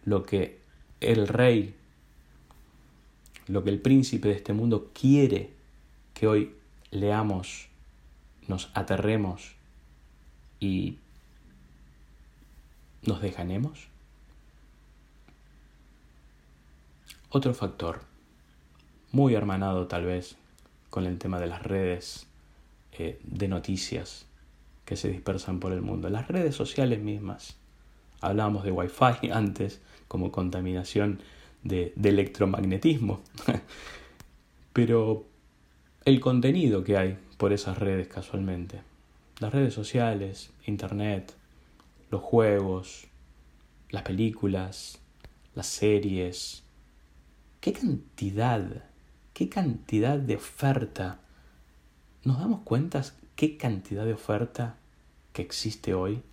lo 0.06 0.24
que 0.24 0.60
el 1.02 1.28
rey, 1.28 1.76
lo 3.48 3.64
que 3.64 3.70
el 3.70 3.80
príncipe 3.80 4.30
de 4.30 4.36
este 4.36 4.54
mundo 4.54 4.90
quiere 4.94 5.52
que 6.14 6.28
hoy 6.28 6.56
leamos, 6.90 7.68
nos 8.48 8.72
aterremos 8.74 9.56
y 10.60 10.98
nos 13.04 13.22
dejanemos? 13.22 13.91
Otro 17.34 17.54
factor, 17.54 18.02
muy 19.14 19.36
hermanado 19.36 19.88
tal 19.88 20.04
vez 20.04 20.36
con 20.90 21.06
el 21.06 21.18
tema 21.18 21.40
de 21.40 21.48
las 21.48 21.64
redes 21.64 22.28
eh, 22.92 23.22
de 23.24 23.48
noticias 23.48 24.26
que 24.84 24.98
se 24.98 25.08
dispersan 25.08 25.62
por 25.62 25.72
el 25.72 25.82
mundo, 25.82 26.10
las 26.10 26.28
redes 26.28 26.56
sociales 26.56 27.00
mismas. 27.00 27.56
Hablábamos 28.20 28.66
de 28.66 28.74
Wi-Fi 28.74 29.30
antes 29.34 29.80
como 30.10 30.30
contaminación 30.30 31.22
de, 31.64 31.94
de 31.96 32.10
electromagnetismo, 32.10 33.22
pero 34.74 35.26
el 36.04 36.20
contenido 36.20 36.84
que 36.84 36.98
hay 36.98 37.18
por 37.38 37.54
esas 37.54 37.78
redes 37.78 38.10
casualmente, 38.10 38.82
las 39.40 39.54
redes 39.54 39.74
sociales, 39.74 40.52
Internet, 40.66 41.34
los 42.10 42.20
juegos, 42.20 43.08
las 43.90 44.04
películas, 44.04 45.00
las 45.56 45.68
series, 45.68 46.66
qué 47.62 47.74
cantidad, 47.74 48.84
qué 49.34 49.48
cantidad 49.48 50.18
de 50.18 50.36
oferta. 50.36 51.20
¿Nos 52.24 52.40
damos 52.40 52.62
cuenta 52.62 53.04
qué 53.36 53.56
cantidad 53.56 54.04
de 54.04 54.14
oferta 54.14 54.76
que 55.32 55.44
existe 55.44 55.94
hoy? 55.94 56.24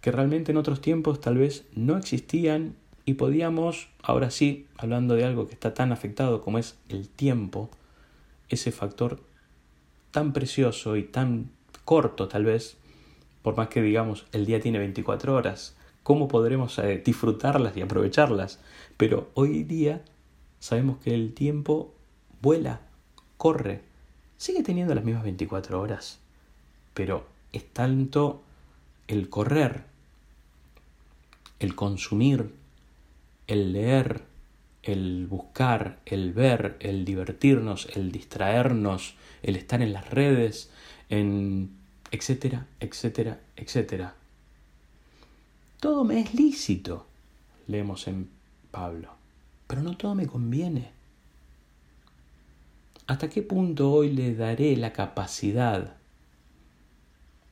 Que 0.00 0.10
realmente 0.10 0.50
en 0.50 0.58
otros 0.58 0.80
tiempos 0.80 1.20
tal 1.20 1.38
vez 1.38 1.64
no 1.74 1.96
existían 1.96 2.74
y 3.06 3.14
podíamos, 3.14 3.88
ahora 4.02 4.30
sí, 4.30 4.66
hablando 4.76 5.14
de 5.14 5.24
algo 5.24 5.46
que 5.46 5.54
está 5.54 5.72
tan 5.72 5.92
afectado 5.92 6.42
como 6.42 6.58
es 6.58 6.76
el 6.88 7.08
tiempo, 7.08 7.70
ese 8.48 8.72
factor 8.72 9.22
tan 10.10 10.32
precioso 10.32 10.96
y 10.96 11.04
tan 11.04 11.50
corto 11.84 12.26
tal 12.26 12.44
vez, 12.44 12.76
por 13.42 13.56
más 13.56 13.68
que 13.68 13.82
digamos 13.82 14.26
el 14.32 14.46
día 14.46 14.60
tiene 14.60 14.78
24 14.78 15.34
horas, 15.34 15.76
¿cómo 16.04 16.28
podremos 16.28 16.78
eh, 16.78 17.02
disfrutarlas 17.04 17.76
y 17.76 17.82
aprovecharlas? 17.82 18.60
Pero 18.96 19.30
hoy 19.34 19.64
día 19.64 20.02
sabemos 20.60 20.98
que 20.98 21.12
el 21.12 21.34
tiempo 21.34 21.92
vuela, 22.40 22.80
corre, 23.36 23.80
sigue 24.36 24.62
teniendo 24.62 24.94
las 24.94 25.04
mismas 25.04 25.24
24 25.24 25.80
horas, 25.80 26.20
pero 26.94 27.26
es 27.52 27.64
tanto 27.72 28.42
el 29.08 29.28
correr 29.28 29.92
el 31.64 31.74
consumir, 31.74 32.50
el 33.46 33.72
leer, 33.72 34.22
el 34.82 35.26
buscar, 35.26 35.98
el 36.04 36.32
ver, 36.32 36.76
el 36.80 37.04
divertirnos, 37.04 37.88
el 37.94 38.12
distraernos, 38.12 39.14
el 39.42 39.56
estar 39.56 39.82
en 39.82 39.92
las 39.92 40.10
redes, 40.10 40.70
en 41.08 41.70
etcétera, 42.10 42.66
etcétera, 42.80 43.40
etcétera. 43.56 44.14
Todo 45.84 46.02
me 46.02 46.18
es 46.18 46.32
lícito, 46.32 47.06
leemos 47.66 48.08
en 48.08 48.30
Pablo, 48.70 49.10
pero 49.66 49.82
no 49.82 49.98
todo 49.98 50.14
me 50.14 50.26
conviene. 50.26 50.90
¿Hasta 53.06 53.28
qué 53.28 53.42
punto 53.42 53.92
hoy 53.92 54.10
le 54.10 54.34
daré 54.34 54.78
la 54.78 54.94
capacidad 54.94 55.94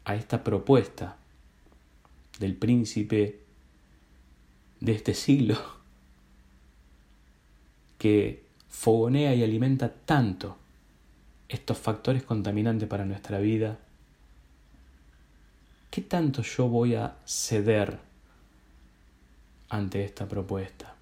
a 0.06 0.14
esta 0.14 0.42
propuesta 0.42 1.18
del 2.38 2.56
príncipe 2.56 3.42
de 4.80 4.92
este 4.92 5.12
siglo 5.12 5.58
que 7.98 8.46
fogonea 8.70 9.34
y 9.34 9.42
alimenta 9.42 9.92
tanto 9.92 10.56
estos 11.50 11.76
factores 11.76 12.22
contaminantes 12.22 12.88
para 12.88 13.04
nuestra 13.04 13.40
vida, 13.40 13.78
¿qué 15.90 16.00
tanto 16.00 16.40
yo 16.40 16.68
voy 16.68 16.94
a 16.94 17.18
ceder 17.26 18.10
ante 19.72 20.04
esta 20.04 20.28
propuesta? 20.28 20.94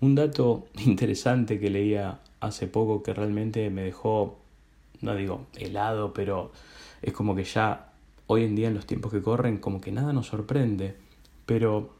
Un 0.00 0.14
dato 0.14 0.68
interesante 0.86 1.58
que 1.58 1.68
leía 1.68 2.20
hace 2.40 2.66
poco 2.66 3.02
que 3.02 3.12
realmente 3.12 3.68
me 3.70 3.82
dejó, 3.82 4.38
no 5.00 5.14
digo 5.14 5.46
helado, 5.56 6.12
pero 6.14 6.52
es 7.02 7.12
como 7.12 7.34
que 7.34 7.44
ya 7.44 7.92
hoy 8.26 8.44
en 8.44 8.54
día 8.54 8.68
en 8.68 8.74
los 8.74 8.86
tiempos 8.86 9.12
que 9.12 9.20
corren 9.20 9.58
como 9.58 9.80
que 9.80 9.92
nada 9.92 10.12
nos 10.12 10.28
sorprende, 10.28 10.96
pero 11.44 11.90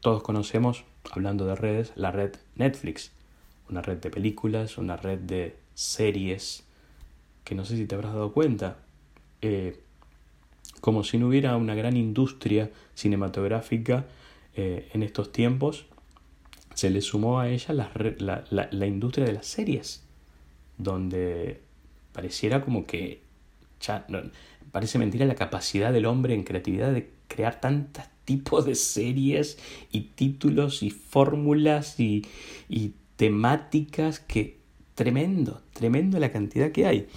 todos 0.00 0.22
conocemos, 0.22 0.84
hablando 1.10 1.46
de 1.46 1.56
redes, 1.56 1.92
la 1.96 2.12
red 2.12 2.36
Netflix, 2.54 3.12
una 3.68 3.82
red 3.82 3.98
de 3.98 4.10
películas, 4.10 4.78
una 4.78 4.96
red 4.96 5.18
de 5.18 5.56
series, 5.74 6.64
que 7.44 7.54
no 7.54 7.64
sé 7.64 7.76
si 7.76 7.86
te 7.86 7.94
habrás 7.94 8.12
dado 8.12 8.32
cuenta, 8.32 8.76
eh, 9.40 9.80
como 10.80 11.04
si 11.04 11.18
no 11.18 11.28
hubiera 11.28 11.56
una 11.56 11.74
gran 11.74 11.96
industria 11.96 12.70
cinematográfica 12.94 14.06
eh, 14.54 14.88
en 14.92 15.02
estos 15.02 15.32
tiempos, 15.32 15.86
se 16.74 16.90
le 16.90 17.00
sumó 17.00 17.40
a 17.40 17.48
ella 17.48 17.74
la, 17.74 17.90
la, 18.50 18.68
la, 18.70 18.86
industria 18.86 19.26
de 19.26 19.32
las 19.32 19.46
series, 19.46 20.04
donde 20.76 21.60
pareciera 22.12 22.64
como 22.64 22.86
que 22.86 23.22
parece 24.70 24.98
mentira 24.98 25.26
la 25.26 25.34
capacidad 25.34 25.92
del 25.92 26.06
hombre 26.06 26.34
en 26.34 26.44
creatividad 26.44 26.92
de 26.92 27.10
crear 27.26 27.60
tantos 27.60 28.04
tipos 28.24 28.64
de 28.64 28.74
series 28.74 29.58
y 29.90 30.00
títulos 30.14 30.82
y 30.82 30.90
fórmulas 30.90 31.98
y, 31.98 32.26
y 32.68 32.92
temáticas 33.16 34.20
que 34.20 34.58
tremendo, 34.94 35.62
tremendo 35.72 36.18
la 36.18 36.30
cantidad 36.30 36.70
que 36.72 36.86
hay. 36.86 37.08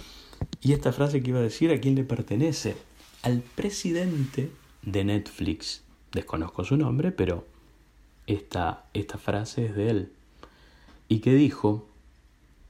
Y 0.60 0.72
esta 0.72 0.92
frase 0.92 1.22
que 1.22 1.30
iba 1.30 1.38
a 1.38 1.42
decir, 1.42 1.70
¿a 1.70 1.80
quién 1.80 1.94
le 1.94 2.04
pertenece? 2.04 2.74
Al 3.22 3.40
presidente 3.40 4.50
de 4.82 5.04
Netflix. 5.04 5.82
Desconozco 6.12 6.64
su 6.64 6.76
nombre, 6.76 7.12
pero 7.12 7.46
esta, 8.26 8.84
esta 8.94 9.18
frase 9.18 9.66
es 9.66 9.76
de 9.76 9.90
él. 9.90 10.12
Y 11.08 11.20
que 11.20 11.34
dijo, 11.34 11.86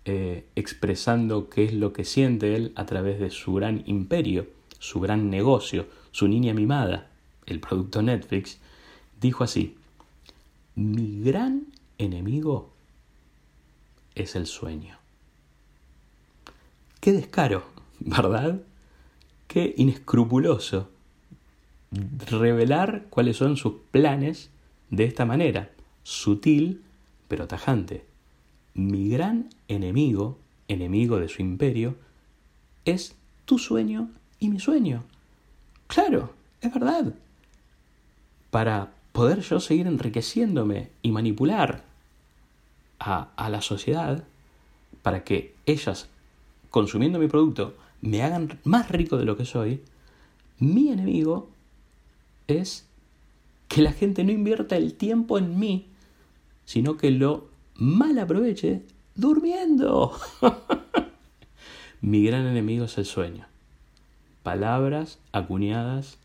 eh, 0.04 0.44
expresando 0.56 1.48
qué 1.48 1.64
es 1.64 1.72
lo 1.72 1.92
que 1.92 2.04
siente 2.04 2.54
él 2.54 2.72
a 2.74 2.86
través 2.86 3.18
de 3.18 3.30
su 3.30 3.54
gran 3.54 3.82
imperio, 3.86 4.46
su 4.78 5.00
gran 5.00 5.30
negocio, 5.30 5.86
su 6.10 6.28
niña 6.28 6.52
mimada, 6.52 7.08
el 7.46 7.60
producto 7.60 8.02
Netflix, 8.02 8.58
dijo 9.20 9.44
así, 9.44 9.76
mi 10.74 11.22
gran 11.22 11.66
enemigo 11.98 12.72
es 14.14 14.36
el 14.36 14.46
sueño. 14.46 14.98
Qué 17.00 17.12
descaro, 17.12 17.64
¿verdad? 18.00 18.60
Inescrupuloso 19.76 20.88
revelar 22.30 23.06
cuáles 23.10 23.36
son 23.36 23.56
sus 23.56 23.74
planes 23.90 24.50
de 24.90 25.04
esta 25.04 25.24
manera, 25.24 25.70
sutil 26.02 26.82
pero 27.28 27.46
tajante. 27.46 28.04
Mi 28.74 29.08
gran 29.08 29.50
enemigo, 29.68 30.38
enemigo 30.68 31.18
de 31.18 31.28
su 31.28 31.42
imperio, 31.42 31.96
es 32.84 33.14
tu 33.44 33.58
sueño 33.58 34.10
y 34.38 34.48
mi 34.48 34.58
sueño. 34.58 35.04
Claro, 35.86 36.32
es 36.60 36.72
verdad. 36.72 37.14
Para 38.50 38.92
poder 39.12 39.40
yo 39.40 39.60
seguir 39.60 39.86
enriqueciéndome 39.86 40.90
y 41.02 41.10
manipular 41.10 41.84
a, 42.98 43.30
a 43.36 43.50
la 43.50 43.60
sociedad, 43.60 44.24
para 45.02 45.24
que 45.24 45.54
ellas, 45.66 46.08
consumiendo 46.70 47.18
mi 47.18 47.28
producto, 47.28 47.74
me 48.02 48.22
hagan 48.22 48.60
más 48.64 48.90
rico 48.90 49.16
de 49.16 49.24
lo 49.24 49.36
que 49.36 49.46
soy, 49.46 49.80
mi 50.58 50.90
enemigo 50.90 51.48
es 52.48 52.86
que 53.68 53.80
la 53.80 53.92
gente 53.92 54.22
no 54.24 54.32
invierta 54.32 54.76
el 54.76 54.94
tiempo 54.94 55.38
en 55.38 55.58
mí, 55.58 55.86
sino 56.66 56.96
que 56.98 57.10
lo 57.10 57.48
mal 57.76 58.18
aproveche 58.18 58.82
durmiendo. 59.14 60.18
Mi 62.00 62.24
gran 62.24 62.46
enemigo 62.46 62.84
es 62.86 62.98
el 62.98 63.06
sueño. 63.06 63.46
Palabras 64.42 65.18
acuñadas 65.30 66.18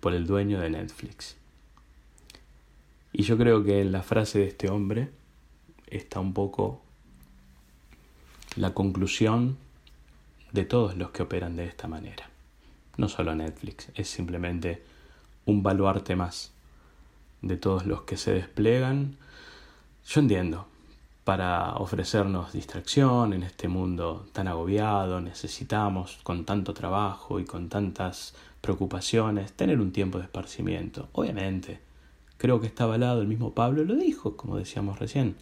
por 0.00 0.12
el 0.14 0.26
dueño 0.26 0.60
de 0.60 0.70
Netflix. 0.70 1.36
Y 3.12 3.22
yo 3.22 3.38
creo 3.38 3.64
que 3.64 3.80
en 3.80 3.90
la 3.90 4.02
frase 4.02 4.40
de 4.40 4.48
este 4.48 4.70
hombre 4.70 5.10
está 5.86 6.20
un 6.20 6.34
poco 6.34 6.82
la 8.56 8.74
conclusión 8.74 9.56
de 10.56 10.64
todos 10.64 10.96
los 10.96 11.10
que 11.10 11.22
operan 11.22 11.54
de 11.54 11.66
esta 11.66 11.86
manera. 11.86 12.30
No 12.96 13.10
solo 13.10 13.34
Netflix, 13.34 13.90
es 13.94 14.08
simplemente 14.08 14.82
un 15.44 15.62
baluarte 15.62 16.16
más 16.16 16.50
de 17.42 17.58
todos 17.58 17.84
los 17.84 18.02
que 18.02 18.16
se 18.16 18.32
desplegan. 18.32 19.18
Yo 20.06 20.20
entiendo, 20.20 20.66
para 21.24 21.74
ofrecernos 21.74 22.54
distracción 22.54 23.34
en 23.34 23.42
este 23.42 23.68
mundo 23.68 24.26
tan 24.32 24.48
agobiado, 24.48 25.20
necesitamos 25.20 26.20
con 26.22 26.46
tanto 26.46 26.72
trabajo 26.72 27.38
y 27.38 27.44
con 27.44 27.68
tantas 27.68 28.34
preocupaciones 28.62 29.52
tener 29.52 29.78
un 29.78 29.92
tiempo 29.92 30.16
de 30.16 30.24
esparcimiento. 30.24 31.10
Obviamente, 31.12 31.80
creo 32.38 32.62
que 32.62 32.66
está 32.66 32.84
avalado, 32.84 33.20
el 33.20 33.28
mismo 33.28 33.52
Pablo 33.52 33.84
lo 33.84 33.94
dijo, 33.94 34.38
como 34.38 34.56
decíamos 34.56 34.98
recién. 34.98 35.36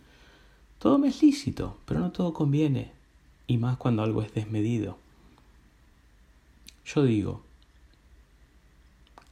Todo 0.81 0.99
me 0.99 1.07
es 1.07 1.23
lícito, 1.23 1.79
pero 1.85 2.01
no 2.01 2.11
todo 2.11 2.33
conviene, 2.33 2.91
y 3.47 3.59
más 3.59 3.77
cuando 3.77 4.03
algo 4.03 4.23
es 4.23 4.35
desmedido. 4.35 5.04
Yo 6.85 7.05
digo, 7.05 7.43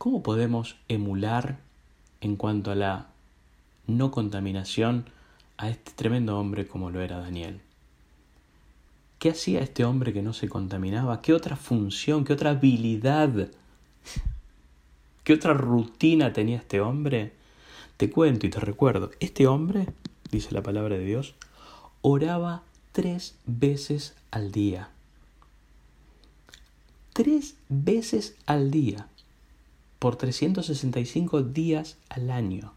¿Cómo 0.02 0.24
podemos 0.24 0.74
emular 0.88 1.60
en 2.20 2.34
cuanto 2.34 2.72
a 2.72 2.74
la 2.74 3.06
no 3.86 4.10
contaminación 4.10 5.04
a 5.58 5.68
este 5.68 5.92
tremendo 5.92 6.40
hombre 6.40 6.66
como 6.66 6.90
lo 6.90 7.00
era 7.02 7.20
Daniel? 7.20 7.60
¿Qué 9.20 9.30
hacía 9.30 9.60
este 9.60 9.84
hombre 9.84 10.12
que 10.12 10.20
no 10.20 10.32
se 10.32 10.48
contaminaba? 10.48 11.22
¿Qué 11.22 11.32
otra 11.32 11.54
función, 11.54 12.24
qué 12.24 12.32
otra 12.32 12.50
habilidad, 12.50 13.30
qué 15.22 15.34
otra 15.34 15.54
rutina 15.54 16.32
tenía 16.32 16.56
este 16.56 16.80
hombre? 16.80 17.34
Te 17.96 18.10
cuento 18.10 18.44
y 18.44 18.50
te 18.50 18.58
recuerdo, 18.58 19.12
este 19.20 19.46
hombre, 19.46 19.86
dice 20.32 20.50
la 20.50 20.64
palabra 20.64 20.98
de 20.98 21.04
Dios, 21.04 21.36
oraba 22.00 22.64
tres 22.90 23.36
veces 23.46 24.16
al 24.32 24.50
día. 24.50 24.90
Tres 27.12 27.56
veces 27.68 28.36
al 28.46 28.70
día 28.70 29.06
por 29.98 30.16
365 30.16 31.42
días 31.42 31.98
al 32.08 32.30
año. 32.30 32.72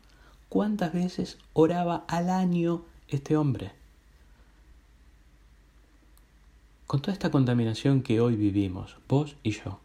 ¿Cuántas 0.50 0.92
veces 0.92 1.38
oraba 1.54 2.04
al 2.10 2.30
año 2.30 2.84
este 3.08 3.38
hombre? 3.38 3.72
Con 6.86 7.02
toda 7.02 7.14
esta 7.14 7.32
contaminación 7.32 8.04
que 8.04 8.20
hoy 8.20 8.36
vivimos, 8.36 8.98
vos 9.08 9.38
y 9.42 9.52
yo, 9.52 9.80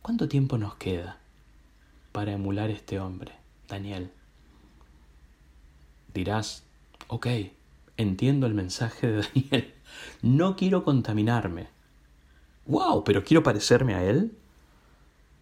¿cuánto 0.00 0.28
tiempo 0.28 0.56
nos 0.56 0.76
queda 0.76 1.18
para 2.12 2.32
emular 2.32 2.70
este 2.70 3.00
hombre, 3.00 3.32
Daniel? 3.68 4.12
Dirás, 6.14 6.62
ok, 7.08 7.26
entiendo 7.96 8.46
el 8.46 8.54
mensaje 8.54 9.08
de 9.08 9.22
Daniel, 9.22 9.74
no 10.22 10.54
quiero 10.54 10.84
contaminarme. 10.84 11.81
¡Wow! 12.66 13.04
¿Pero 13.04 13.24
quiero 13.24 13.42
parecerme 13.42 13.94
a 13.94 14.04
él? 14.04 14.32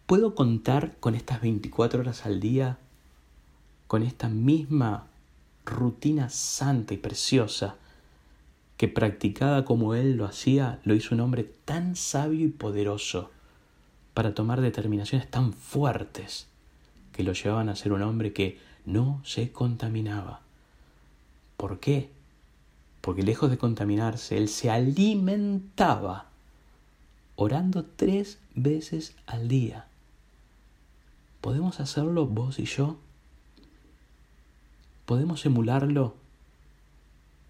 ¿Puedo 0.07 0.35
contar 0.35 0.97
con 1.01 1.15
estas 1.15 1.41
24 1.41 2.01
horas 2.01 2.25
al 2.27 2.41
día? 2.41 2.79
Con 3.87 4.03
esta 4.03 4.29
misma 4.29 5.07
rutina 5.65 6.31
santa 6.31 6.95
y 6.95 6.97
preciosa 6.97 7.77
que 8.77 8.89
practicada 8.89 9.67
como 9.67 9.95
él 9.95 10.17
lo 10.17 10.25
hacía, 10.25 10.81
lo 10.85 10.95
hizo 10.95 11.15
un 11.15 11.21
hombre 11.21 11.45
tan 11.67 11.97
sabio 11.97 12.47
y 12.47 12.49
poderoso 12.49 13.31
para 14.15 14.35
tomar 14.35 14.63
determinaciones 14.63 15.31
tan 15.31 15.53
fuertes 15.53 16.47
que 17.13 17.23
lo 17.23 17.35
llevaban 17.35 17.69
a 17.69 17.77
ser 17.77 17.93
un 17.93 18.01
hombre 18.01 18.33
que 18.33 18.59
no 18.87 19.21
se 19.23 19.53
contaminaba. 19.53 20.41
¿Por 21.59 21.79
qué? 21.79 22.09
Porque 23.03 23.23
lejos 23.23 23.51
de 23.51 23.59
contaminarse, 23.59 24.39
él 24.39 24.49
se 24.49 24.71
alimentaba 24.71 26.30
orando 27.41 27.87
tres 27.87 28.39
veces 28.55 29.17
al 29.27 29.49
día. 29.49 29.87
¿Podemos 31.41 31.81
hacerlo 31.81 32.27
vos 32.27 32.59
y 32.59 32.67
yo? 32.67 32.99
¿Podemos 35.07 35.47
emularlo 35.47 36.15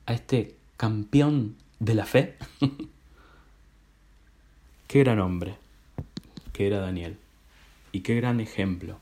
a 0.07 0.12
este 0.12 0.55
campeón 0.76 1.57
de 1.80 1.95
la 1.97 2.07
fe? 2.07 2.38
qué 4.86 5.01
gran 5.01 5.18
hombre 5.18 5.57
que 6.53 6.68
era 6.68 6.78
Daniel 6.78 7.18
y 7.91 8.03
qué 8.03 8.14
gran 8.14 8.38
ejemplo 8.38 8.97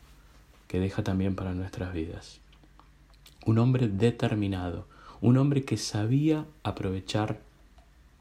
que 0.68 0.80
deja 0.80 1.04
también 1.04 1.34
para 1.36 1.52
nuestras 1.52 1.92
vidas. 1.92 2.40
Un 3.44 3.58
hombre 3.58 3.88
determinado, 3.88 4.86
un 5.20 5.36
hombre 5.36 5.66
que 5.66 5.76
sabía 5.76 6.46
aprovechar 6.62 7.42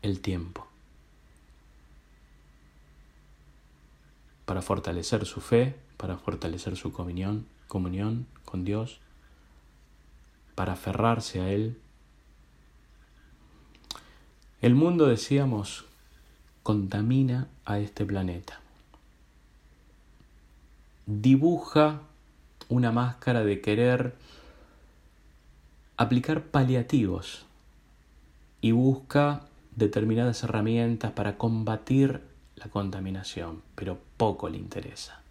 el 0.02 0.20
tiempo 0.20 0.67
para 4.48 4.62
fortalecer 4.62 5.26
su 5.26 5.42
fe, 5.42 5.76
para 5.98 6.18
fortalecer 6.18 6.78
su 6.78 6.94
comunión, 6.94 7.46
con 7.68 8.64
Dios, 8.64 9.02
para 10.56 10.72
aferrarse 10.72 11.42
a 11.42 11.50
Él. 11.50 11.78
El 14.62 14.74
mundo, 14.74 15.08
decíamos, 15.08 15.84
contamina 16.64 17.50
a 17.66 17.80
este 17.80 18.06
planeta. 18.06 18.62
Dibuja 21.06 22.04
una 22.70 22.94
máscara 22.94 23.44
de 23.44 23.60
querer 23.60 24.16
aplicar 25.98 26.44
paliativos 26.44 27.46
y 28.62 28.72
busca 28.72 29.42
determinadas 29.76 30.42
herramientas 30.44 31.12
para 31.12 31.38
combatir 31.38 32.37
la 32.58 32.70
contaminación, 32.70 33.62
pero 33.76 34.00
poco 34.18 34.50
le 34.50 34.58
interesa 34.58 35.22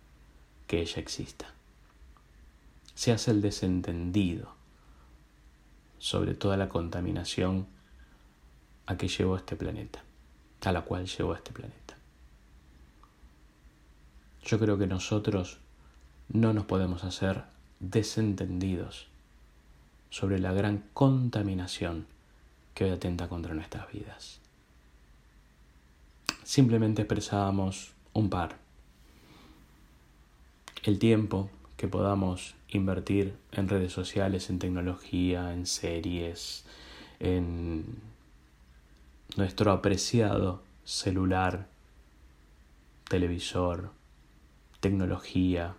que 0.67 0.81
ella 0.81 1.01
exista. 1.01 1.47
Se 2.95 3.13
hace 3.13 3.33
el 3.33 3.43
desentendido 3.43 4.55
sobre 5.99 6.35
toda 6.35 6.57
la 6.57 6.69
contaminación 6.69 7.67
a 8.87 8.97
que 8.97 9.09
llevó 9.09 9.37
este 9.37 9.57
planeta, 9.57 10.03
a 10.65 10.73
la 10.73 10.83
cual 10.83 11.07
llevó 11.07 11.35
este 11.35 11.53
planeta. 11.53 11.97
Yo 14.45 14.59
creo 14.59 14.79
que 14.79 14.87
nosotros 14.87 15.59
no 16.29 16.53
nos 16.53 16.67
podemos 16.67 17.03
hacer 17.03 17.45
desentendidos 17.81 19.09
sobre 20.11 20.39
la 20.39 20.53
gran 20.53 20.85
contaminación 20.95 22.07
que 22.75 22.85
hoy 22.85 22.91
atenta 22.91 23.29
contra 23.29 23.55
nuestras 23.55 23.91
vidas. 23.93 24.41
Simplemente 26.47 27.03
expresábamos 27.03 27.91
un 28.13 28.31
par. 28.31 28.57
El 30.85 31.01
tiempo 31.01 31.51
que 31.77 31.89
podamos 31.89 32.55
invertir 32.69 33.35
en 33.51 33.69
redes 33.69 33.93
sociales, 33.93 34.49
en 34.49 34.61
tecnología, 34.61 35.53
en 35.53 35.67
series, 35.67 36.65
en 37.19 37.97
nuestro 39.37 39.73
apreciado 39.73 40.63
celular, 40.85 41.67
televisor, 43.11 43.91
tecnología, 44.79 45.75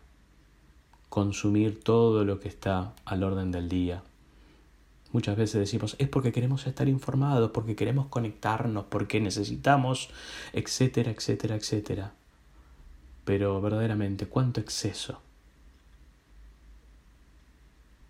consumir 1.08 1.82
todo 1.82 2.26
lo 2.26 2.42
que 2.42 2.50
está 2.50 2.94
al 3.06 3.24
orden 3.24 3.52
del 3.52 3.70
día. 3.70 4.04
Muchas 5.18 5.36
veces 5.36 5.60
decimos, 5.60 5.96
es 5.98 6.08
porque 6.08 6.32
queremos 6.32 6.68
estar 6.68 6.88
informados, 6.88 7.50
porque 7.50 7.76
queremos 7.76 8.06
conectarnos, 8.06 8.86
porque 8.86 9.20
necesitamos, 9.20 10.12
etcétera, 10.54 11.10
etcétera, 11.10 11.56
etcétera. 11.56 12.14
Pero 13.26 13.60
verdaderamente, 13.60 14.28
¿cuánto 14.28 14.60
exceso 14.60 15.20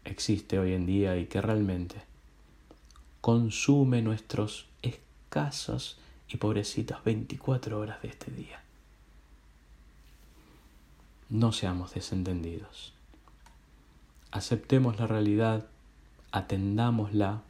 existe 0.03 0.59
hoy 0.59 0.73
en 0.73 0.85
día 0.85 1.15
y 1.15 1.27
que 1.27 1.39
realmente 1.39 1.95
consume 3.21 4.01
nuestros 4.01 4.67
escasos 4.81 5.97
y 6.27 6.35
pobrecitos 6.35 7.01
24 7.05 7.79
horas 7.79 8.01
de 8.01 8.09
este 8.09 8.31
día? 8.31 8.61
No 11.29 11.53
seamos 11.53 11.93
desentendidos. 11.93 12.91
Aceptemos 14.31 14.99
la 14.99 15.07
realidad, 15.07 15.67
atendámosla 16.37 17.41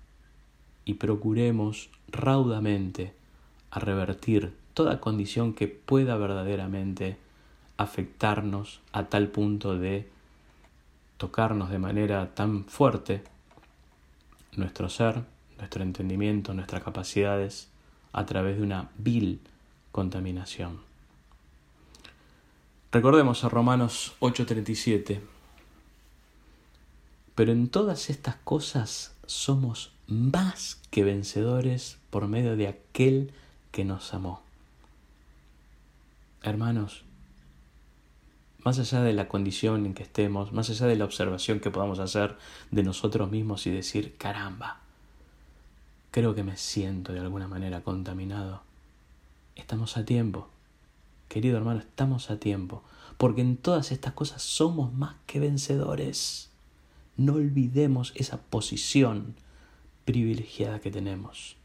y 0.86 0.96
procuremos 0.96 1.90
raudamente 2.10 3.14
a 3.72 3.80
revertir 3.80 4.54
toda 4.74 5.00
condición 5.00 5.54
que 5.54 5.68
pueda 5.68 6.18
verdaderamente 6.18 7.18
afectarnos 7.78 8.80
a 8.92 9.06
tal 9.06 9.28
punto 9.28 9.78
de 9.78 10.10
tocarnos 11.18 11.70
de 11.70 11.80
manera 11.80 12.34
tan 12.34 12.66
fuerte 12.66 13.24
nuestro 14.56 14.90
ser, 14.90 15.24
nuestro 15.58 15.84
entendimiento, 15.84 16.54
nuestras 16.54 16.84
capacidades 16.84 17.70
a 18.14 18.26
través 18.26 18.58
de 18.58 18.64
una 18.64 18.90
vil 18.98 19.40
contaminación. 19.92 20.80
Recordemos 22.92 23.44
a 23.44 23.50
Romanos 23.50 24.16
8:37. 24.20 25.37
Pero 27.38 27.54
en 27.54 27.70
todas 27.70 28.10
estas 28.10 28.36
cosas 28.36 29.14
somos 29.26 29.94
más 30.08 30.82
que 30.92 31.06
vencedores 31.06 31.98
por 32.10 32.28
medio 32.28 32.58
de 32.58 32.68
aquel 32.68 33.32
que 33.72 33.86
nos 33.86 34.14
amó. 34.14 34.42
Hermanos, 36.42 37.04
más 38.66 38.80
allá 38.80 39.02
de 39.02 39.14
la 39.14 39.30
condición 39.30 39.86
en 39.86 39.94
que 39.94 40.04
estemos, 40.04 40.52
más 40.52 40.70
allá 40.70 40.88
de 40.88 40.98
la 40.98 41.06
observación 41.06 41.62
que 41.62 41.72
podamos 41.72 42.00
hacer 42.00 42.38
de 42.72 42.84
nosotros 42.84 43.32
mismos 43.32 43.68
y 43.68 43.72
decir, 43.72 44.18
caramba, 44.18 44.82
creo 46.12 46.36
que 46.36 46.44
me 46.44 46.58
siento 46.58 47.14
de 47.14 47.20
alguna 47.20 47.48
manera 47.48 47.82
contaminado, 47.84 48.64
estamos 49.56 49.96
a 49.96 50.04
tiempo 50.04 50.50
Querido 51.28 51.58
hermano, 51.58 51.82
estamos 51.82 52.32
a 52.32 52.40
tiempo, 52.40 52.84
porque 53.18 53.42
en 53.42 53.58
todas 53.58 53.92
estas 53.92 54.14
cosas 54.14 54.42
somos 54.42 54.94
más 54.94 55.16
que 55.26 55.40
vencedores. 55.40 56.50
No 57.18 57.34
olvidemos 57.34 58.14
esa 58.16 58.38
posición 58.38 59.36
privilegiada 60.06 60.80
que 60.80 60.92
tenemos. 60.92 61.58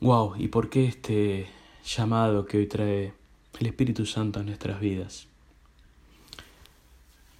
Wow, 0.00 0.34
¿y 0.36 0.48
por 0.48 0.68
qué 0.68 0.86
este 0.86 1.46
llamado 1.84 2.44
que 2.44 2.58
hoy 2.58 2.66
trae 2.66 3.14
el 3.60 3.66
Espíritu 3.66 4.04
Santo 4.04 4.40
a 4.40 4.42
nuestras 4.42 4.80
vidas? 4.80 5.28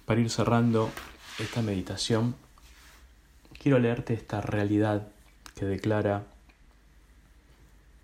Para 0.05 0.21
ir 0.21 0.29
cerrando 0.29 0.89
esta 1.39 1.61
meditación, 1.61 2.35
quiero 3.61 3.79
leerte 3.79 4.13
esta 4.13 4.39
realidad 4.39 5.09
que 5.55 5.65
declara 5.65 6.25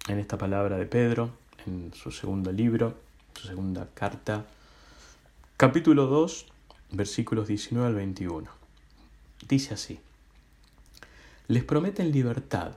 en 0.09 0.19
esta 0.19 0.37
palabra 0.37 0.77
de 0.77 0.85
Pedro, 0.85 1.31
en 1.65 1.93
su 1.93 2.11
segundo 2.11 2.51
libro, 2.51 2.97
su 3.33 3.47
segunda 3.47 3.87
carta, 3.93 4.45
capítulo 5.55 6.07
2, 6.07 6.45
versículos 6.91 7.47
19 7.47 7.87
al 7.87 7.95
21. 7.95 8.49
Dice 9.47 9.73
así, 9.73 9.99
les 11.47 11.63
prometen 11.63 12.11
libertad, 12.11 12.73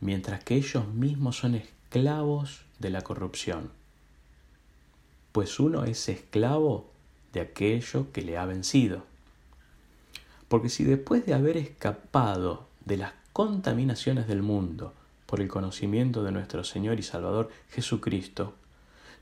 mientras 0.00 0.42
que 0.44 0.56
ellos 0.56 0.88
mismos 0.88 1.36
son 1.36 1.54
esclavos 1.54 2.62
de 2.78 2.90
la 2.90 3.02
corrupción, 3.02 3.70
pues 5.32 5.60
uno 5.60 5.84
es 5.84 6.08
esclavo 6.08 6.90
de 7.32 7.40
aquello 7.40 8.10
que 8.12 8.22
le 8.22 8.38
ha 8.38 8.46
vencido. 8.46 9.04
Porque 10.48 10.70
si 10.70 10.84
después 10.84 11.26
de 11.26 11.34
haber 11.34 11.56
escapado 11.56 12.66
de 12.84 12.96
las 12.96 13.12
contaminaciones 13.32 14.26
del 14.26 14.42
mundo, 14.42 14.94
por 15.26 15.42
el 15.42 15.48
conocimiento 15.48 16.22
de 16.22 16.32
nuestro 16.32 16.64
Señor 16.64 16.98
y 16.98 17.02
Salvador 17.02 17.50
Jesucristo, 17.68 18.54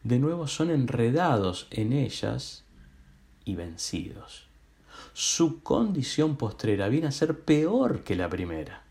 de 0.05 0.21
nuevo 0.21 0.47
son 0.47 0.71
enredados 0.71 1.67
en 1.73 1.93
ellas 1.93 2.63
y 3.47 3.55
vencidos. 3.55 4.47
Su 5.15 5.63
condición 5.63 6.37
postrera 6.37 6.89
viene 6.89 7.07
a 7.07 7.13
ser 7.13 7.41
peor 7.41 8.03
que 8.05 8.17
la 8.17 8.29
primera, 8.29 8.83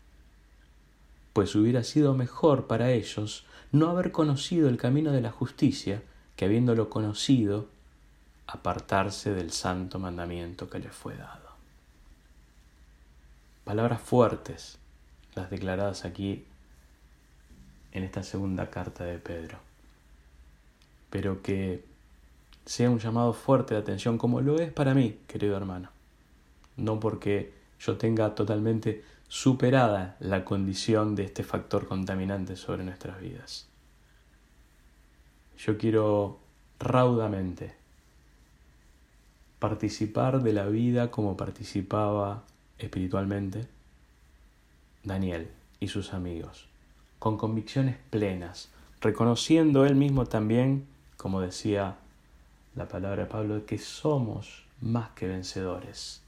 pues 1.32 1.54
hubiera 1.54 1.84
sido 1.84 2.14
mejor 2.14 2.66
para 2.66 2.90
ellos 2.90 3.44
no 3.70 3.90
haber 3.90 4.10
conocido 4.10 4.68
el 4.68 4.78
camino 4.78 5.12
de 5.12 5.20
la 5.20 5.30
justicia 5.30 6.02
que 6.34 6.46
habiéndolo 6.46 6.90
conocido, 6.90 7.68
apartarse 8.46 9.32
del 9.32 9.52
santo 9.52 9.98
mandamiento 9.98 10.68
que 10.68 10.78
les 10.78 10.92
fue 10.92 11.16
dado. 11.16 11.46
Palabras 13.64 14.00
fuertes, 14.00 14.78
las 15.34 15.50
declaradas 15.50 16.04
aquí 16.04 16.44
en 17.92 18.04
esta 18.04 18.22
segunda 18.22 18.70
carta 18.70 19.04
de 19.04 19.18
Pedro, 19.18 19.58
pero 21.10 21.42
que 21.42 21.84
sea 22.66 22.90
un 22.90 22.98
llamado 22.98 23.32
fuerte 23.32 23.74
de 23.74 23.80
atención 23.80 24.18
como 24.18 24.40
lo 24.40 24.58
es 24.58 24.72
para 24.72 24.92
mí, 24.92 25.20
querido 25.28 25.56
hermano. 25.56 25.90
No 26.76 27.00
porque 27.00 27.54
yo 27.78 27.96
tenga 27.96 28.34
totalmente 28.34 29.04
superada 29.28 30.16
la 30.20 30.44
condición 30.44 31.14
de 31.14 31.24
este 31.24 31.44
factor 31.44 31.86
contaminante 31.86 32.56
sobre 32.56 32.84
nuestras 32.84 33.20
vidas. 33.20 33.68
Yo 35.58 35.78
quiero 35.78 36.38
raudamente 36.78 37.74
participar 39.58 40.42
de 40.42 40.52
la 40.52 40.66
vida 40.66 41.10
como 41.10 41.36
participaba 41.36 42.42
espiritualmente 42.78 43.66
Daniel 45.02 45.48
y 45.80 45.88
sus 45.88 46.12
amigos, 46.12 46.66
con 47.18 47.38
convicciones 47.38 47.96
plenas, 48.10 48.70
reconociendo 49.00 49.86
él 49.86 49.94
mismo 49.94 50.26
también, 50.26 50.86
como 51.16 51.40
decía 51.40 51.96
la 52.76 52.86
palabra 52.86 53.24
de 53.24 53.30
Pablo, 53.30 53.66
que 53.66 53.78
somos 53.78 54.64
más 54.80 55.10
que 55.10 55.26
vencedores. 55.26 56.22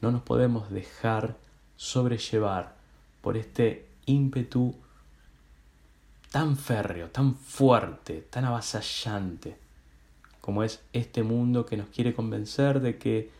No 0.00 0.10
nos 0.10 0.22
podemos 0.22 0.70
dejar 0.70 1.36
sobrellevar 1.76 2.74
por 3.20 3.36
este 3.36 3.86
ímpetu 4.06 4.74
tan 6.30 6.56
férreo, 6.56 7.08
tan 7.10 7.34
fuerte, 7.34 8.26
tan 8.30 8.44
avasallante, 8.44 9.56
como 10.40 10.62
es 10.62 10.82
este 10.92 11.22
mundo 11.22 11.66
que 11.66 11.76
nos 11.76 11.88
quiere 11.88 12.14
convencer 12.14 12.80
de 12.80 12.98
que 12.98 13.30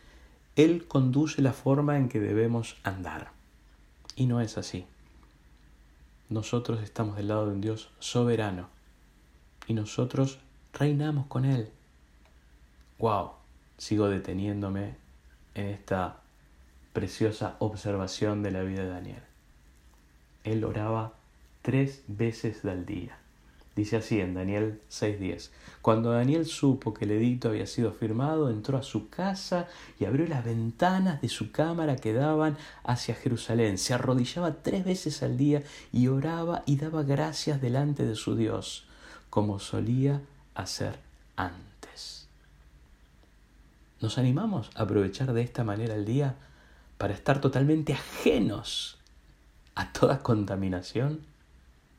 Él 0.55 0.85
conduce 0.87 1.41
la 1.41 1.53
forma 1.53 1.97
en 1.97 2.09
que 2.09 2.19
debemos 2.19 2.77
andar. 2.83 3.31
Y 4.15 4.27
no 4.27 4.41
es 4.41 4.57
así. 4.57 4.85
Nosotros 6.29 6.83
estamos 6.83 7.15
del 7.15 7.29
lado 7.29 7.47
de 7.47 7.53
un 7.53 7.61
Dios 7.61 7.89
soberano 7.99 8.69
y 9.65 9.73
nosotros 9.73 10.39
reinamos 10.73 11.25
con 11.25 11.45
Él. 11.45 11.71
¡Wow! 12.99 13.31
Sigo 13.77 14.09
deteniéndome 14.09 14.95
en 15.55 15.67
esta 15.67 16.17
preciosa 16.91 17.55
observación 17.59 18.43
de 18.43 18.51
la 18.51 18.61
vida 18.61 18.83
de 18.83 18.89
Daniel. 18.89 19.23
Él 20.43 20.65
oraba 20.65 21.13
tres 21.61 22.03
veces 22.07 22.65
al 22.65 22.85
día. 22.85 23.17
Dice 23.73 23.95
así 23.95 24.19
en 24.19 24.33
Daniel 24.33 24.81
6:10. 24.89 25.51
Cuando 25.81 26.11
Daniel 26.11 26.45
supo 26.45 26.93
que 26.93 27.05
el 27.05 27.11
edicto 27.11 27.47
había 27.47 27.67
sido 27.67 27.93
firmado, 27.93 28.49
entró 28.49 28.77
a 28.77 28.83
su 28.83 29.09
casa 29.09 29.69
y 29.97 30.03
abrió 30.03 30.27
las 30.27 30.43
ventanas 30.43 31.21
de 31.21 31.29
su 31.29 31.53
cámara 31.53 31.95
que 31.95 32.11
daban 32.11 32.57
hacia 32.83 33.15
Jerusalén. 33.15 33.77
Se 33.77 33.93
arrodillaba 33.93 34.55
tres 34.55 34.83
veces 34.83 35.23
al 35.23 35.37
día 35.37 35.63
y 35.93 36.09
oraba 36.09 36.63
y 36.65 36.75
daba 36.75 37.03
gracias 37.03 37.61
delante 37.61 38.05
de 38.05 38.15
su 38.15 38.35
Dios, 38.35 38.85
como 39.29 39.59
solía 39.59 40.19
hacer 40.53 40.99
antes. 41.37 41.68
¿Nos 44.01 44.17
animamos 44.17 44.69
a 44.75 44.83
aprovechar 44.83 45.33
de 45.33 45.41
esta 45.41 45.63
manera 45.63 45.95
el 45.95 46.05
día 46.05 46.35
para 46.97 47.13
estar 47.13 47.41
totalmente 47.41 47.93
ajenos 47.93 48.97
a 49.75 49.91
toda 49.91 50.19
contaminación? 50.19 51.21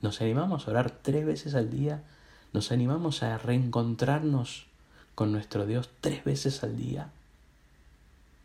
¿Nos 0.01 0.23
animamos 0.23 0.67
a 0.67 0.71
orar 0.71 0.91
tres 0.91 1.27
veces 1.27 1.55
al 1.55 1.71
día? 1.71 2.03
¿Nos 2.55 2.73
animamos 2.73 3.23
a 3.23 3.37
reencontrarnos 3.37 4.67
con 5.15 5.31
nuestro 5.31 5.67
Dios 5.67 5.91
tres 6.01 6.25
veces 6.25 6.63
al 6.65 6.77
día? 6.77 7.11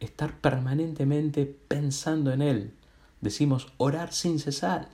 Estar 0.02 0.34
permanentemente 0.40 1.46
pensando 1.46 2.34
en 2.34 2.42
Él. 2.42 2.74
Decimos 3.22 3.72
orar 3.78 4.12
sin 4.12 4.40
cesar. 4.40 4.90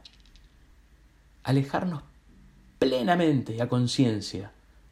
Alejarnos 1.43 2.03
plenamente 2.77 3.55
y 3.55 3.59
a 3.59 3.67
conciencia 3.67 4.51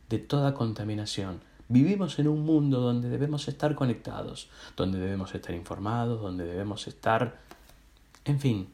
de 0.10 0.18
toda 0.18 0.56
contaminación. 0.56 1.49
Vivimos 1.72 2.18
en 2.18 2.28
un 2.28 2.46
mundo 2.46 2.80
donde 2.80 3.10
debemos 3.10 3.48
estar 3.48 3.76
conectados, 3.76 4.50
donde 4.76 4.98
debemos 4.98 5.36
estar 5.36 5.54
informados, 5.54 6.20
donde 6.20 6.44
debemos 6.44 6.88
estar, 6.88 7.40
en 8.26 8.40
fin, 8.40 8.70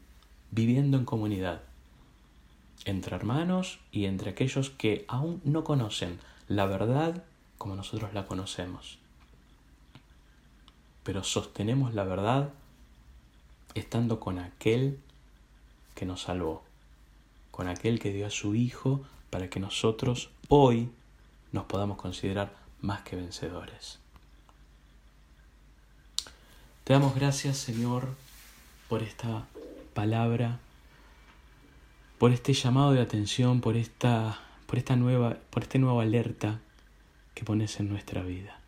viviendo 0.50 0.96
en 0.96 1.04
comunidad 1.04 1.60
entre 2.86 3.14
hermanos 3.14 3.80
y 3.92 4.06
entre 4.06 4.30
aquellos 4.30 4.70
que 4.70 5.04
aún 5.08 5.42
no 5.44 5.62
conocen 5.62 6.18
la 6.48 6.64
verdad 6.64 7.22
como 7.58 7.76
nosotros 7.76 8.14
la 8.14 8.24
conocemos. 8.24 8.98
Pero 11.02 11.22
sostenemos 11.22 11.92
la 11.92 12.04
verdad 12.04 12.48
estando 13.74 14.20
con 14.20 14.38
aquel 14.38 14.98
que 15.94 16.06
nos 16.06 16.22
salvó, 16.22 16.62
con 17.50 17.68
aquel 17.68 17.98
que 17.98 18.12
dio 18.12 18.26
a 18.26 18.30
su 18.30 18.54
Hijo 18.54 19.02
para 19.28 19.50
que 19.50 19.60
nosotros 19.60 20.30
hoy 20.48 20.88
nos 21.52 21.64
podamos 21.64 21.98
considerar 21.98 22.65
más 22.80 23.02
que 23.02 23.16
vencedores. 23.16 23.98
Te 26.84 26.92
damos 26.92 27.14
gracias, 27.14 27.56
Señor, 27.56 28.08
por 28.88 29.02
esta 29.02 29.46
palabra 29.94 30.60
por 32.18 32.32
este 32.32 32.52
llamado 32.52 32.92
de 32.92 33.00
atención, 33.00 33.60
por 33.60 33.76
esta, 33.76 34.40
por 34.66 34.78
esta 34.78 34.96
nueva, 34.96 35.38
por 35.50 35.62
este 35.62 35.78
nuevo 35.78 36.00
alerta 36.00 36.60
que 37.34 37.44
pones 37.44 37.78
en 37.80 37.88
nuestra 37.88 38.22
vida. 38.22 38.58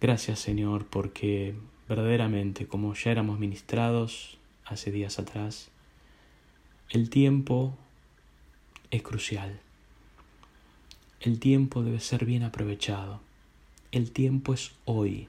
Gracias 0.00 0.40
Señor, 0.40 0.86
porque 0.86 1.54
verdaderamente, 1.88 2.66
como 2.66 2.94
ya 2.94 3.12
éramos 3.12 3.38
ministrados 3.38 4.38
hace 4.64 4.90
días 4.90 5.18
atrás, 5.18 5.70
el 6.90 7.08
tiempo 7.08 7.76
es 8.90 9.02
crucial. 9.02 9.60
El 11.22 11.38
tiempo 11.38 11.84
debe 11.84 12.00
ser 12.00 12.24
bien 12.24 12.42
aprovechado. 12.42 13.20
El 13.92 14.10
tiempo 14.10 14.54
es 14.54 14.72
hoy. 14.86 15.28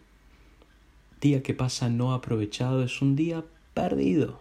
Día 1.21 1.43
que 1.43 1.53
pasa 1.53 1.87
no 1.87 2.15
aprovechado 2.15 2.81
es 2.81 3.03
un 3.03 3.15
día 3.15 3.45
perdido. 3.75 4.39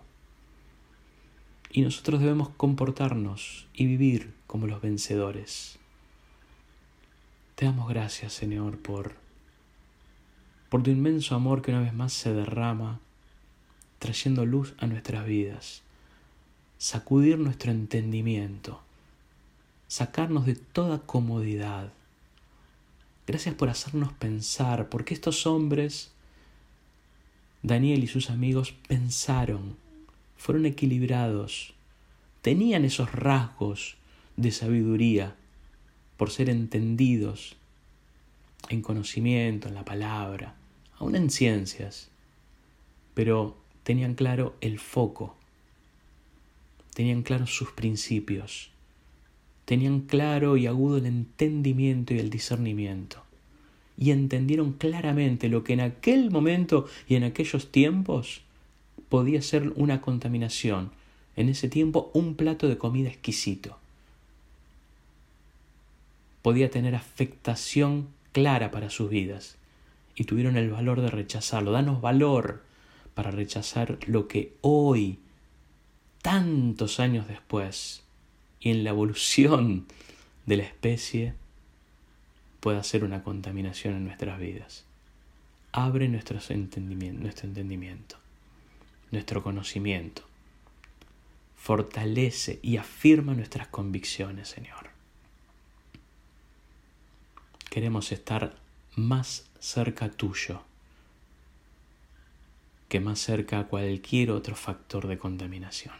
Y 1.70 1.82
nosotros 1.82 2.20
debemos 2.20 2.48
comportarnos 2.56 3.66
y 3.74 3.84
vivir 3.84 4.32
como 4.46 4.66
los 4.66 4.80
vencedores. 4.80 5.78
Te 7.54 7.66
damos 7.66 7.86
gracias, 7.86 8.32
Señor, 8.32 8.78
por, 8.78 9.12
por 10.70 10.82
tu 10.82 10.90
inmenso 10.90 11.34
amor 11.34 11.60
que 11.60 11.70
una 11.70 11.82
vez 11.82 11.92
más 11.92 12.14
se 12.14 12.32
derrama, 12.32 12.98
trayendo 13.98 14.46
luz 14.46 14.72
a 14.78 14.86
nuestras 14.86 15.26
vidas, 15.26 15.82
sacudir 16.78 17.38
nuestro 17.38 17.72
entendimiento, 17.72 18.80
sacarnos 19.92 20.46
de 20.46 20.54
toda 20.54 21.00
comodidad. 21.00 21.92
Gracias 23.26 23.54
por 23.54 23.68
hacernos 23.68 24.10
pensar, 24.14 24.88
porque 24.88 25.12
estos 25.12 25.46
hombres, 25.46 26.12
Daniel 27.62 28.02
y 28.02 28.06
sus 28.06 28.30
amigos, 28.30 28.72
pensaron 28.88 29.76
fueron 30.38 30.64
equilibrados, 30.64 31.74
tenían 32.40 32.86
esos 32.86 33.12
rasgos 33.12 33.98
de 34.38 34.50
sabiduría 34.50 35.36
por 36.16 36.30
ser 36.30 36.48
entendidos 36.48 37.56
en 38.70 38.80
conocimiento, 38.80 39.68
en 39.68 39.74
la 39.74 39.84
palabra, 39.84 40.56
aún 40.96 41.16
en 41.16 41.28
ciencias, 41.28 42.08
pero 43.12 43.58
tenían 43.82 44.14
claro 44.14 44.56
el 44.62 44.78
foco, 44.78 45.36
tenían 46.94 47.22
claros 47.22 47.54
sus 47.54 47.72
principios, 47.72 48.71
tenían 49.72 50.00
claro 50.00 50.58
y 50.58 50.66
agudo 50.66 50.98
el 50.98 51.06
entendimiento 51.06 52.12
y 52.12 52.18
el 52.18 52.28
discernimiento, 52.28 53.22
y 53.96 54.10
entendieron 54.10 54.74
claramente 54.74 55.48
lo 55.48 55.64
que 55.64 55.72
en 55.72 55.80
aquel 55.80 56.30
momento 56.30 56.86
y 57.08 57.14
en 57.14 57.24
aquellos 57.24 57.72
tiempos 57.72 58.42
podía 59.08 59.40
ser 59.40 59.72
una 59.76 60.02
contaminación, 60.02 60.90
en 61.36 61.48
ese 61.48 61.70
tiempo 61.70 62.10
un 62.12 62.34
plato 62.34 62.68
de 62.68 62.76
comida 62.76 63.08
exquisito. 63.08 63.78
Podía 66.42 66.70
tener 66.70 66.94
afectación 66.94 68.08
clara 68.32 68.72
para 68.72 68.90
sus 68.90 69.08
vidas 69.08 69.56
y 70.14 70.24
tuvieron 70.24 70.58
el 70.58 70.68
valor 70.68 71.00
de 71.00 71.08
rechazarlo. 71.08 71.72
Danos 71.72 72.02
valor 72.02 72.62
para 73.14 73.30
rechazar 73.30 73.98
lo 74.06 74.28
que 74.28 74.52
hoy, 74.60 75.18
tantos 76.20 77.00
años 77.00 77.26
después, 77.26 78.01
y 78.62 78.70
en 78.70 78.84
la 78.84 78.90
evolución 78.90 79.86
de 80.46 80.56
la 80.56 80.62
especie, 80.62 81.34
pueda 82.60 82.82
ser 82.84 83.02
una 83.04 83.24
contaminación 83.24 83.96
en 83.96 84.04
nuestras 84.04 84.38
vidas. 84.38 84.84
Abre 85.72 86.08
nuestro 86.08 86.38
entendimiento 86.48 88.16
nuestro 89.12 89.42
conocimiento. 89.42 90.22
Fortalece 91.54 92.58
y 92.62 92.78
afirma 92.78 93.34
nuestras 93.34 93.68
convicciones, 93.68 94.48
Señor. 94.48 94.90
Queremos 97.70 98.10
estar 98.10 98.56
más 98.96 99.48
cerca 99.60 100.10
tuyo 100.10 100.64
que 102.88 103.00
más 103.00 103.20
cerca 103.20 103.60
a 103.60 103.66
cualquier 103.68 104.32
otro 104.32 104.54
factor 104.54 105.06
de 105.06 105.18
contaminación. 105.18 105.94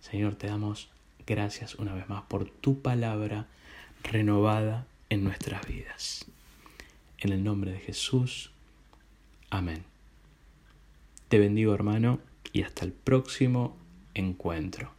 Señor, 0.00 0.34
te 0.34 0.48
damos 0.48 0.88
gracias 1.26 1.74
una 1.76 1.94
vez 1.94 2.08
más 2.08 2.22
por 2.24 2.48
tu 2.48 2.80
palabra 2.80 3.46
renovada 4.02 4.86
en 5.10 5.24
nuestras 5.24 5.66
vidas. 5.66 6.26
En 7.18 7.32
el 7.32 7.42
nombre 7.42 7.72
de 7.72 7.80
Jesús. 7.80 8.50
Amén. 9.50 9.84
Te 11.28 11.38
bendigo 11.38 11.74
hermano 11.74 12.20
y 12.52 12.62
hasta 12.62 12.84
el 12.84 12.92
próximo 12.92 13.76
encuentro. 14.14 14.92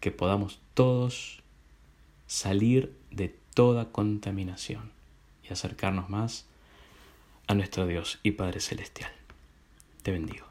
Que 0.00 0.10
podamos 0.10 0.60
todos 0.74 1.42
salir 2.26 2.94
de 3.10 3.34
toda 3.54 3.90
contaminación 3.90 4.92
y 5.48 5.52
acercarnos 5.52 6.08
más 6.08 6.46
a 7.48 7.54
nuestro 7.54 7.86
Dios 7.86 8.20
y 8.22 8.32
Padre 8.32 8.60
Celestial. 8.60 9.10
Te 10.02 10.12
bendigo. 10.12 10.47